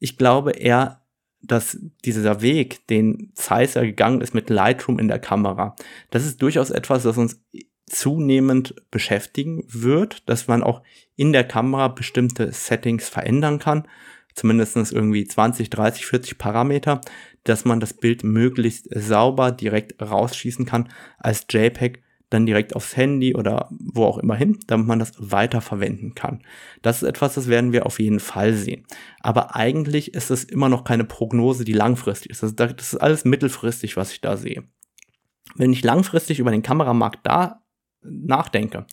Ich 0.00 0.18
glaube 0.18 0.52
eher, 0.52 1.00
dass 1.42 1.78
dieser 2.04 2.42
Weg, 2.42 2.86
den 2.88 3.30
Zeiss 3.34 3.74
ja 3.74 3.82
gegangen 3.82 4.20
ist 4.20 4.34
mit 4.34 4.50
Lightroom 4.50 4.98
in 4.98 5.08
der 5.08 5.20
Kamera, 5.20 5.76
das 6.10 6.26
ist 6.26 6.42
durchaus 6.42 6.70
etwas, 6.70 7.04
das 7.04 7.16
uns 7.16 7.40
zunehmend 7.86 8.74
beschäftigen 8.90 9.64
wird, 9.68 10.28
dass 10.28 10.48
man 10.48 10.62
auch 10.62 10.82
in 11.16 11.32
der 11.32 11.44
Kamera 11.44 11.88
bestimmte 11.88 12.52
Settings 12.52 13.08
verändern 13.08 13.58
kann, 13.58 13.86
zumindest 14.34 14.76
irgendwie 14.92 15.26
20, 15.26 15.70
30, 15.70 16.06
40 16.06 16.38
Parameter, 16.38 17.00
dass 17.44 17.64
man 17.64 17.80
das 17.80 17.94
Bild 17.94 18.22
möglichst 18.22 18.88
sauber 18.94 19.50
direkt 19.50 20.00
rausschießen 20.00 20.66
kann 20.66 20.88
als 21.18 21.46
JPEG 21.50 22.02
dann 22.30 22.46
direkt 22.46 22.74
aufs 22.74 22.96
Handy 22.96 23.34
oder 23.34 23.68
wo 23.70 24.04
auch 24.04 24.18
immer 24.18 24.36
hin, 24.36 24.58
damit 24.66 24.86
man 24.86 24.98
das 25.00 25.12
weiter 25.18 25.60
verwenden 25.60 26.14
kann. 26.14 26.42
Das 26.80 27.02
ist 27.02 27.08
etwas, 27.08 27.34
das 27.34 27.48
werden 27.48 27.72
wir 27.72 27.86
auf 27.86 27.98
jeden 27.98 28.20
Fall 28.20 28.54
sehen. 28.54 28.86
Aber 29.20 29.56
eigentlich 29.56 30.14
ist 30.14 30.30
es 30.30 30.44
immer 30.44 30.68
noch 30.68 30.84
keine 30.84 31.04
Prognose, 31.04 31.64
die 31.64 31.72
langfristig 31.72 32.30
ist. 32.30 32.58
Das 32.58 32.72
ist 32.72 32.96
alles 32.96 33.24
mittelfristig, 33.24 33.96
was 33.96 34.12
ich 34.12 34.20
da 34.20 34.36
sehe. 34.36 34.62
Wenn 35.56 35.72
ich 35.72 35.82
langfristig 35.82 36.38
über 36.38 36.52
den 36.52 36.62
Kameramarkt 36.62 37.26
da 37.26 37.64
nachdenke, 38.02 38.86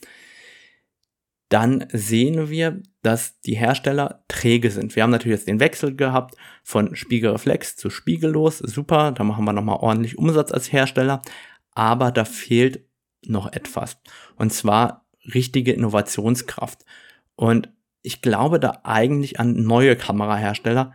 dann 1.49 1.85
sehen 1.93 2.49
wir, 2.49 2.81
dass 3.03 3.39
die 3.41 3.55
Hersteller 3.55 4.23
träge 4.27 4.69
sind. 4.69 4.95
Wir 4.95 5.03
haben 5.03 5.11
natürlich 5.11 5.37
jetzt 5.37 5.47
den 5.47 5.61
Wechsel 5.61 5.95
gehabt 5.95 6.35
von 6.63 6.95
Spiegelreflex 6.95 7.77
zu 7.77 7.89
Spiegellos. 7.89 8.57
Super, 8.57 9.11
da 9.13 9.23
machen 9.23 9.45
wir 9.45 9.53
nochmal 9.53 9.77
ordentlich 9.79 10.17
Umsatz 10.17 10.51
als 10.51 10.73
Hersteller. 10.73 11.21
Aber 11.71 12.11
da 12.11 12.25
fehlt 12.25 12.86
noch 13.29 13.51
etwas. 13.51 13.97
Und 14.35 14.53
zwar 14.53 15.05
richtige 15.33 15.73
Innovationskraft. 15.73 16.85
Und 17.35 17.69
ich 18.01 18.21
glaube 18.21 18.59
da 18.59 18.81
eigentlich 18.83 19.39
an 19.39 19.63
neue 19.63 19.95
Kamerahersteller, 19.95 20.93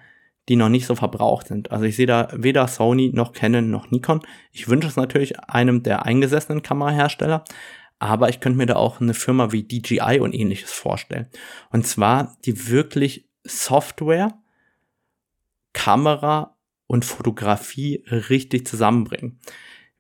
die 0.49 0.57
noch 0.57 0.68
nicht 0.68 0.87
so 0.87 0.95
verbraucht 0.95 1.49
sind. 1.49 1.71
Also 1.71 1.85
ich 1.85 1.97
sehe 1.97 2.07
da 2.07 2.29
weder 2.35 2.66
Sony 2.66 3.11
noch 3.12 3.33
Canon 3.33 3.71
noch 3.71 3.90
Nikon. 3.90 4.23
Ich 4.51 4.68
wünsche 4.68 4.88
es 4.88 4.97
natürlich 4.97 5.38
einem 5.40 5.83
der 5.83 6.05
eingesessenen 6.05 6.62
Kamerahersteller, 6.62 7.45
aber 7.99 8.29
ich 8.29 8.40
könnte 8.40 8.59
mir 8.59 8.66
da 8.66 8.77
auch 8.77 9.01
eine 9.01 9.14
Firma 9.14 9.53
wie 9.53 9.62
DJI 9.62 10.18
und 10.21 10.35
ähnliches 10.35 10.73
vorstellen. 10.73 11.29
Und 11.71 11.87
zwar 11.87 12.37
die 12.45 12.68
wirklich 12.68 13.29
Software, 13.45 14.35
Kamera 15.73 16.57
und 16.87 17.05
Fotografie 17.05 18.05
richtig 18.09 18.66
zusammenbringen. 18.66 19.38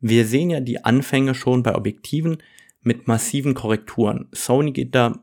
Wir 0.02 0.26
sehen 0.26 0.50
ja 0.50 0.60
die 0.60 0.84
Anfänge 0.84 1.34
schon 1.34 1.62
bei 1.62 1.74
Objektiven 1.74 2.38
mit 2.82 3.06
massiven 3.06 3.54
Korrekturen. 3.54 4.28
Sony 4.32 4.72
geht 4.72 4.94
da 4.94 5.22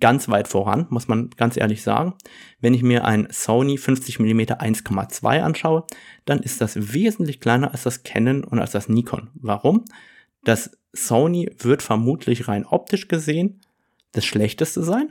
ganz 0.00 0.28
weit 0.30 0.48
voran, 0.48 0.86
muss 0.88 1.06
man 1.06 1.28
ganz 1.36 1.58
ehrlich 1.58 1.82
sagen. 1.82 2.14
Wenn 2.60 2.72
ich 2.72 2.82
mir 2.82 3.04
ein 3.04 3.28
Sony 3.30 3.76
50mm 3.76 4.58
1,2 4.58 5.40
anschaue, 5.42 5.84
dann 6.24 6.40
ist 6.40 6.62
das 6.62 6.94
wesentlich 6.94 7.40
kleiner 7.40 7.72
als 7.72 7.82
das 7.82 8.02
Canon 8.02 8.42
und 8.42 8.58
als 8.58 8.72
das 8.72 8.88
Nikon. 8.88 9.28
Warum? 9.34 9.84
Das 10.44 10.78
Sony 10.94 11.50
wird 11.58 11.82
vermutlich 11.82 12.48
rein 12.48 12.64
optisch 12.64 13.06
gesehen 13.08 13.60
das 14.12 14.24
schlechteste 14.24 14.82
sein, 14.82 15.08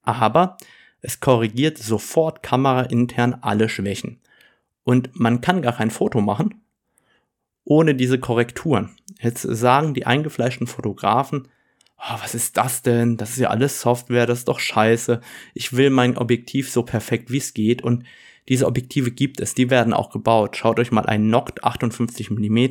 aber 0.00 0.56
es 1.02 1.20
korrigiert 1.20 1.76
sofort 1.76 2.42
kameraintern 2.42 3.34
alle 3.42 3.68
Schwächen. 3.68 4.20
Und 4.84 5.18
man 5.18 5.40
kann 5.40 5.60
gar 5.60 5.74
kein 5.74 5.90
Foto 5.90 6.20
machen, 6.20 6.62
ohne 7.66 7.94
diese 7.96 8.18
Korrekturen. 8.18 8.96
Jetzt 9.20 9.42
sagen 9.42 9.92
die 9.92 10.06
eingefleischten 10.06 10.68
Fotografen, 10.68 11.48
oh, 11.98 12.14
was 12.22 12.34
ist 12.34 12.56
das 12.56 12.82
denn? 12.82 13.16
Das 13.16 13.30
ist 13.30 13.38
ja 13.38 13.50
alles 13.50 13.80
Software, 13.80 14.24
das 14.24 14.38
ist 14.38 14.48
doch 14.48 14.60
scheiße. 14.60 15.20
Ich 15.52 15.74
will 15.74 15.90
mein 15.90 16.16
Objektiv 16.16 16.70
so 16.70 16.84
perfekt 16.84 17.30
wie 17.30 17.38
es 17.38 17.52
geht 17.52 17.82
und 17.82 18.04
diese 18.48 18.66
Objektive 18.66 19.10
gibt 19.10 19.40
es, 19.40 19.54
die 19.54 19.68
werden 19.68 19.92
auch 19.92 20.10
gebaut. 20.10 20.56
Schaut 20.56 20.78
euch 20.78 20.92
mal 20.92 21.06
ein 21.06 21.28
Noct 21.28 21.64
58 21.64 22.30
mm 22.30 22.66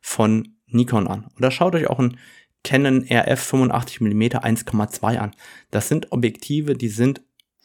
von 0.00 0.54
Nikon 0.68 1.08
an 1.08 1.26
oder 1.36 1.50
schaut 1.50 1.74
euch 1.74 1.88
auch 1.88 1.98
ein 1.98 2.16
Canon 2.62 3.04
RF 3.10 3.40
85 3.40 4.00
mm 4.00 4.22
1,2 4.22 5.18
an. 5.18 5.34
Das 5.72 5.88
sind 5.88 6.12
Objektive, 6.12 6.74
die 6.74 6.88
sind 6.88 7.20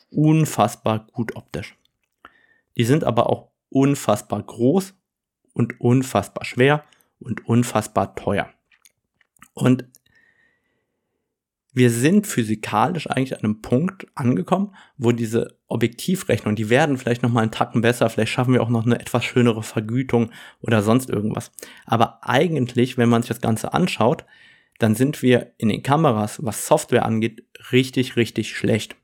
unfassbar 0.09 1.05
gut 1.13 1.35
optisch. 1.35 1.77
Die 2.75 2.85
sind 2.85 3.03
aber 3.03 3.29
auch 3.29 3.49
unfassbar 3.69 4.41
groß 4.41 4.95
und 5.53 5.79
unfassbar 5.79 6.45
schwer 6.45 6.83
und 7.19 7.45
unfassbar 7.45 8.15
teuer. 8.15 8.49
Und 9.53 9.85
wir 11.73 11.89
sind 11.89 12.27
physikalisch 12.27 13.09
eigentlich 13.09 13.37
an 13.37 13.43
einem 13.43 13.61
Punkt 13.61 14.07
angekommen, 14.13 14.75
wo 14.97 15.13
diese 15.13 15.57
Objektivrechnung, 15.67 16.55
die 16.55 16.69
werden 16.69 16.97
vielleicht 16.97 17.23
noch 17.23 17.31
mal 17.31 17.41
einen 17.41 17.51
Tacken 17.51 17.81
besser, 17.81 18.09
vielleicht 18.09 18.31
schaffen 18.31 18.53
wir 18.53 18.61
auch 18.61 18.69
noch 18.69 18.85
eine 18.85 18.99
etwas 18.99 19.23
schönere 19.23 19.63
Vergütung 19.63 20.31
oder 20.59 20.81
sonst 20.81 21.09
irgendwas. 21.09 21.51
Aber 21.85 22.27
eigentlich, 22.27 22.97
wenn 22.97 23.07
man 23.07 23.21
sich 23.21 23.29
das 23.29 23.41
Ganze 23.41 23.73
anschaut, 23.73 24.25
dann 24.79 24.95
sind 24.95 25.21
wir 25.21 25.53
in 25.57 25.69
den 25.69 25.83
Kameras, 25.83 26.43
was 26.43 26.67
Software 26.67 27.05
angeht, 27.05 27.45
richtig, 27.71 28.17
richtig 28.17 28.55
schlecht. 28.55 28.97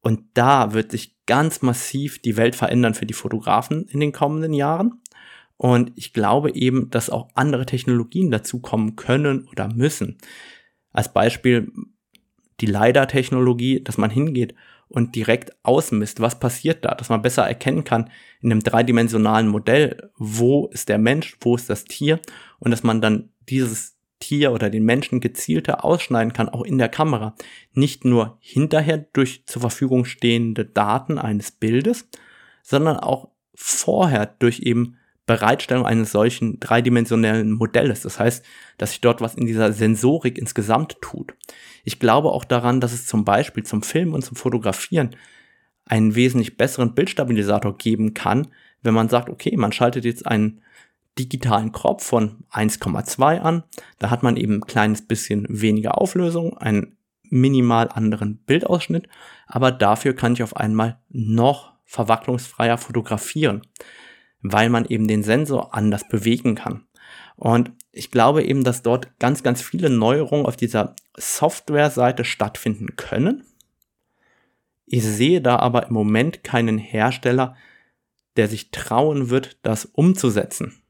Und 0.00 0.24
da 0.34 0.74
wird 0.74 0.90
sich 0.90 1.16
ganz 1.26 1.62
massiv 1.62 2.20
die 2.20 2.36
Welt 2.36 2.56
verändern 2.56 2.94
für 2.94 3.06
die 3.06 3.14
Fotografen 3.14 3.86
in 3.86 4.00
den 4.00 4.12
kommenden 4.12 4.52
Jahren. 4.52 5.00
Und 5.58 5.92
ich 5.96 6.12
glaube 6.12 6.54
eben, 6.54 6.88
dass 6.88 7.10
auch 7.10 7.28
andere 7.34 7.66
Technologien 7.66 8.30
dazu 8.30 8.60
kommen 8.60 8.96
können 8.96 9.46
oder 9.48 9.68
müssen. 9.68 10.16
Als 10.92 11.12
Beispiel 11.12 11.70
die 12.60 12.66
LiDAR-Technologie, 12.66 13.82
dass 13.82 13.98
man 13.98 14.10
hingeht 14.10 14.54
und 14.88 15.14
direkt 15.14 15.52
ausmisst, 15.64 16.20
was 16.20 16.38
passiert 16.38 16.84
da, 16.84 16.94
dass 16.94 17.08
man 17.08 17.22
besser 17.22 17.46
erkennen 17.46 17.84
kann 17.84 18.08
in 18.40 18.50
einem 18.50 18.62
dreidimensionalen 18.62 19.48
Modell, 19.48 20.10
wo 20.16 20.68
ist 20.68 20.88
der 20.88 20.98
Mensch, 20.98 21.36
wo 21.40 21.56
ist 21.56 21.68
das 21.68 21.84
Tier 21.84 22.20
und 22.60 22.70
dass 22.70 22.84
man 22.84 23.00
dann 23.00 23.30
dieses 23.48 23.98
Tier 24.20 24.52
oder 24.52 24.70
den 24.70 24.84
Menschen 24.84 25.20
gezielter 25.20 25.84
ausschneiden 25.84 26.32
kann, 26.32 26.48
auch 26.48 26.64
in 26.64 26.78
der 26.78 26.88
Kamera. 26.88 27.34
Nicht 27.72 28.04
nur 28.04 28.38
hinterher 28.40 28.98
durch 29.12 29.44
zur 29.46 29.60
Verfügung 29.60 30.04
stehende 30.04 30.64
Daten 30.64 31.18
eines 31.18 31.50
Bildes, 31.50 32.08
sondern 32.62 32.96
auch 32.96 33.30
vorher 33.54 34.26
durch 34.38 34.60
eben 34.60 34.96
Bereitstellung 35.28 35.86
eines 35.86 36.10
solchen 36.10 36.58
dreidimensionellen 36.58 37.52
Modells. 37.52 38.00
Das 38.00 38.18
heißt, 38.18 38.44
dass 38.78 38.90
sich 38.90 39.00
dort 39.00 39.20
was 39.20 39.36
in 39.36 39.46
dieser 39.46 39.72
Sensorik 39.72 40.38
insgesamt 40.38 41.00
tut. 41.00 41.34
Ich 41.84 42.00
glaube 42.00 42.32
auch 42.32 42.44
daran, 42.44 42.80
dass 42.80 42.92
es 42.92 43.06
zum 43.06 43.24
Beispiel 43.24 43.62
zum 43.62 43.82
Filmen 43.82 44.14
und 44.14 44.24
zum 44.24 44.36
Fotografieren 44.36 45.14
einen 45.84 46.14
wesentlich 46.14 46.56
besseren 46.56 46.94
Bildstabilisator 46.94 47.76
geben 47.76 48.14
kann, 48.14 48.48
wenn 48.82 48.94
man 48.94 49.08
sagt, 49.08 49.28
okay, 49.28 49.54
man 49.56 49.70
schaltet 49.70 50.04
jetzt 50.04 50.26
einen 50.26 50.62
digitalen 51.18 51.72
Crop 51.72 52.00
von 52.00 52.44
1,2 52.50 53.38
an. 53.40 53.64
Da 53.98 54.10
hat 54.10 54.22
man 54.22 54.36
eben 54.36 54.54
ein 54.54 54.66
kleines 54.66 55.06
bisschen 55.06 55.46
weniger 55.48 56.00
Auflösung, 56.00 56.56
einen 56.56 56.96
minimal 57.28 57.90
anderen 57.90 58.38
Bildausschnitt, 58.38 59.08
aber 59.46 59.72
dafür 59.72 60.14
kann 60.14 60.32
ich 60.32 60.42
auf 60.42 60.56
einmal 60.56 60.98
noch 61.10 61.74
verwacklungsfreier 61.84 62.78
fotografieren 62.78 63.62
weil 64.42 64.68
man 64.70 64.84
eben 64.86 65.08
den 65.08 65.22
Sensor 65.22 65.74
anders 65.74 66.08
bewegen 66.08 66.54
kann. 66.54 66.86
Und 67.36 67.72
ich 67.92 68.10
glaube 68.10 68.44
eben, 68.44 68.64
dass 68.64 68.82
dort 68.82 69.18
ganz, 69.18 69.42
ganz 69.42 69.62
viele 69.62 69.90
Neuerungen 69.90 70.46
auf 70.46 70.56
dieser 70.56 70.94
Software-Seite 71.16 72.24
stattfinden 72.24 72.96
können. 72.96 73.44
Ich 74.86 75.04
sehe 75.04 75.40
da 75.40 75.56
aber 75.56 75.86
im 75.86 75.94
Moment 75.94 76.44
keinen 76.44 76.78
Hersteller, 76.78 77.56
der 78.36 78.48
sich 78.48 78.70
trauen 78.70 79.30
wird, 79.30 79.58
das 79.62 79.84
umzusetzen. 79.84 80.80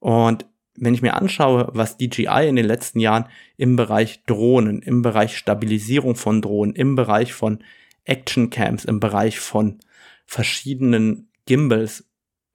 Und 0.00 0.46
wenn 0.76 0.94
ich 0.94 1.02
mir 1.02 1.14
anschaue, 1.14 1.68
was 1.72 1.96
DJI 1.96 2.48
in 2.48 2.56
den 2.56 2.66
letzten 2.66 2.98
Jahren 3.00 3.26
im 3.56 3.76
Bereich 3.76 4.24
Drohnen, 4.24 4.82
im 4.82 5.02
Bereich 5.02 5.36
Stabilisierung 5.36 6.16
von 6.16 6.42
Drohnen, 6.42 6.74
im 6.74 6.96
Bereich 6.96 7.32
von 7.32 7.62
Actioncams, 8.04 8.84
im 8.84 9.00
Bereich 9.00 9.38
von 9.38 9.78
verschiedenen 10.26 11.28
Gimbals 11.46 12.04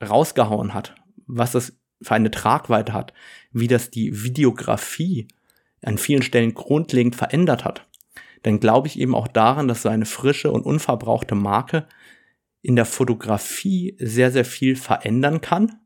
rausgehauen 0.01 0.73
hat, 0.73 0.95
was 1.27 1.51
das 1.51 1.73
für 2.01 2.15
eine 2.15 2.31
Tragweite 2.31 2.93
hat, 2.93 3.13
wie 3.51 3.67
das 3.67 3.91
die 3.91 4.23
Videografie 4.23 5.27
an 5.83 5.97
vielen 5.97 6.21
Stellen 6.21 6.53
grundlegend 6.53 7.15
verändert 7.15 7.65
hat, 7.65 7.87
dann 8.43 8.59
glaube 8.59 8.87
ich 8.87 8.99
eben 8.99 9.15
auch 9.15 9.27
daran, 9.27 9.67
dass 9.67 9.81
so 9.81 9.89
eine 9.89 10.05
frische 10.05 10.51
und 10.51 10.65
unverbrauchte 10.65 11.35
Marke 11.35 11.87
in 12.61 12.75
der 12.75 12.85
Fotografie 12.85 13.95
sehr, 13.99 14.31
sehr 14.31 14.45
viel 14.45 14.75
verändern 14.75 15.41
kann. 15.41 15.79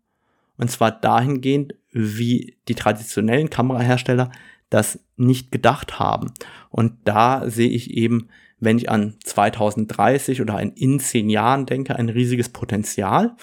Und 0.57 0.69
zwar 0.69 0.91
dahingehend, 0.91 1.75
wie 1.91 2.57
die 2.67 2.75
traditionellen 2.75 3.49
Kamerahersteller 3.49 4.31
das 4.69 4.99
nicht 5.17 5.51
gedacht 5.51 5.99
haben. 5.99 6.31
Und 6.69 6.93
da 7.05 7.49
sehe 7.49 7.69
ich 7.69 7.91
eben, 7.91 8.29
wenn 8.59 8.77
ich 8.77 8.89
an 8.89 9.15
2030 9.23 10.41
oder 10.41 10.59
in 10.59 10.99
zehn 10.99 11.29
Jahren 11.29 11.65
denke, 11.65 11.95
ein 11.95 12.09
riesiges 12.09 12.49
Potenzial. 12.49 13.35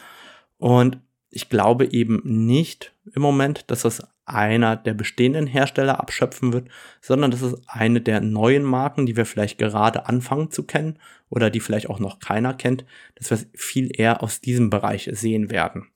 Und 0.60 0.98
ich 1.30 1.48
glaube 1.48 1.86
eben 1.86 2.20
nicht 2.24 2.94
im 3.14 3.22
Moment, 3.22 3.64
dass 3.70 3.82
das 3.82 4.02
einer 4.26 4.76
der 4.76 4.94
bestehenden 4.94 5.46
Hersteller 5.46 5.98
abschöpfen 5.98 6.52
wird, 6.52 6.68
sondern 7.00 7.30
das 7.30 7.42
ist 7.42 7.56
eine 7.66 8.00
der 8.00 8.20
neuen 8.20 8.62
Marken, 8.62 9.06
die 9.06 9.16
wir 9.16 9.24
vielleicht 9.24 9.58
gerade 9.58 10.06
anfangen 10.06 10.50
zu 10.50 10.64
kennen 10.64 10.98
oder 11.30 11.50
die 11.50 11.60
vielleicht 11.60 11.88
auch 11.88 11.98
noch 11.98 12.20
keiner 12.20 12.54
kennt, 12.54 12.84
dass 13.16 13.30
wir 13.30 13.38
viel 13.54 13.90
eher 13.92 14.22
aus 14.22 14.40
diesem 14.40 14.70
Bereich 14.70 15.08
sehen 15.12 15.50
werden. 15.50 15.88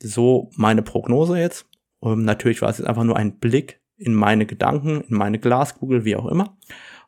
So 0.00 0.50
meine 0.54 0.82
Prognose 0.82 1.38
jetzt. 1.38 1.66
Und 1.98 2.24
natürlich 2.24 2.62
war 2.62 2.68
es 2.68 2.78
jetzt 2.78 2.86
einfach 2.86 3.04
nur 3.04 3.16
ein 3.16 3.38
Blick 3.38 3.80
in 3.96 4.14
meine 4.14 4.46
Gedanken, 4.46 5.00
in 5.00 5.16
meine 5.16 5.40
Glaskugel, 5.40 6.04
wie 6.04 6.14
auch 6.14 6.26
immer. 6.26 6.56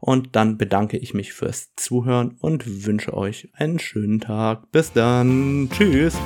Und 0.01 0.35
dann 0.35 0.57
bedanke 0.59 0.97
ich 0.97 1.15
mich 1.15 1.33
fürs 1.33 1.75
Zuhören 1.77 2.37
und 2.41 2.87
wünsche 2.87 3.15
euch 3.15 3.51
einen 3.53 3.79
schönen 3.79 4.19
Tag. 4.19 4.73
Bis 4.73 4.93
dann. 4.93 5.69
Tschüss. 5.71 6.17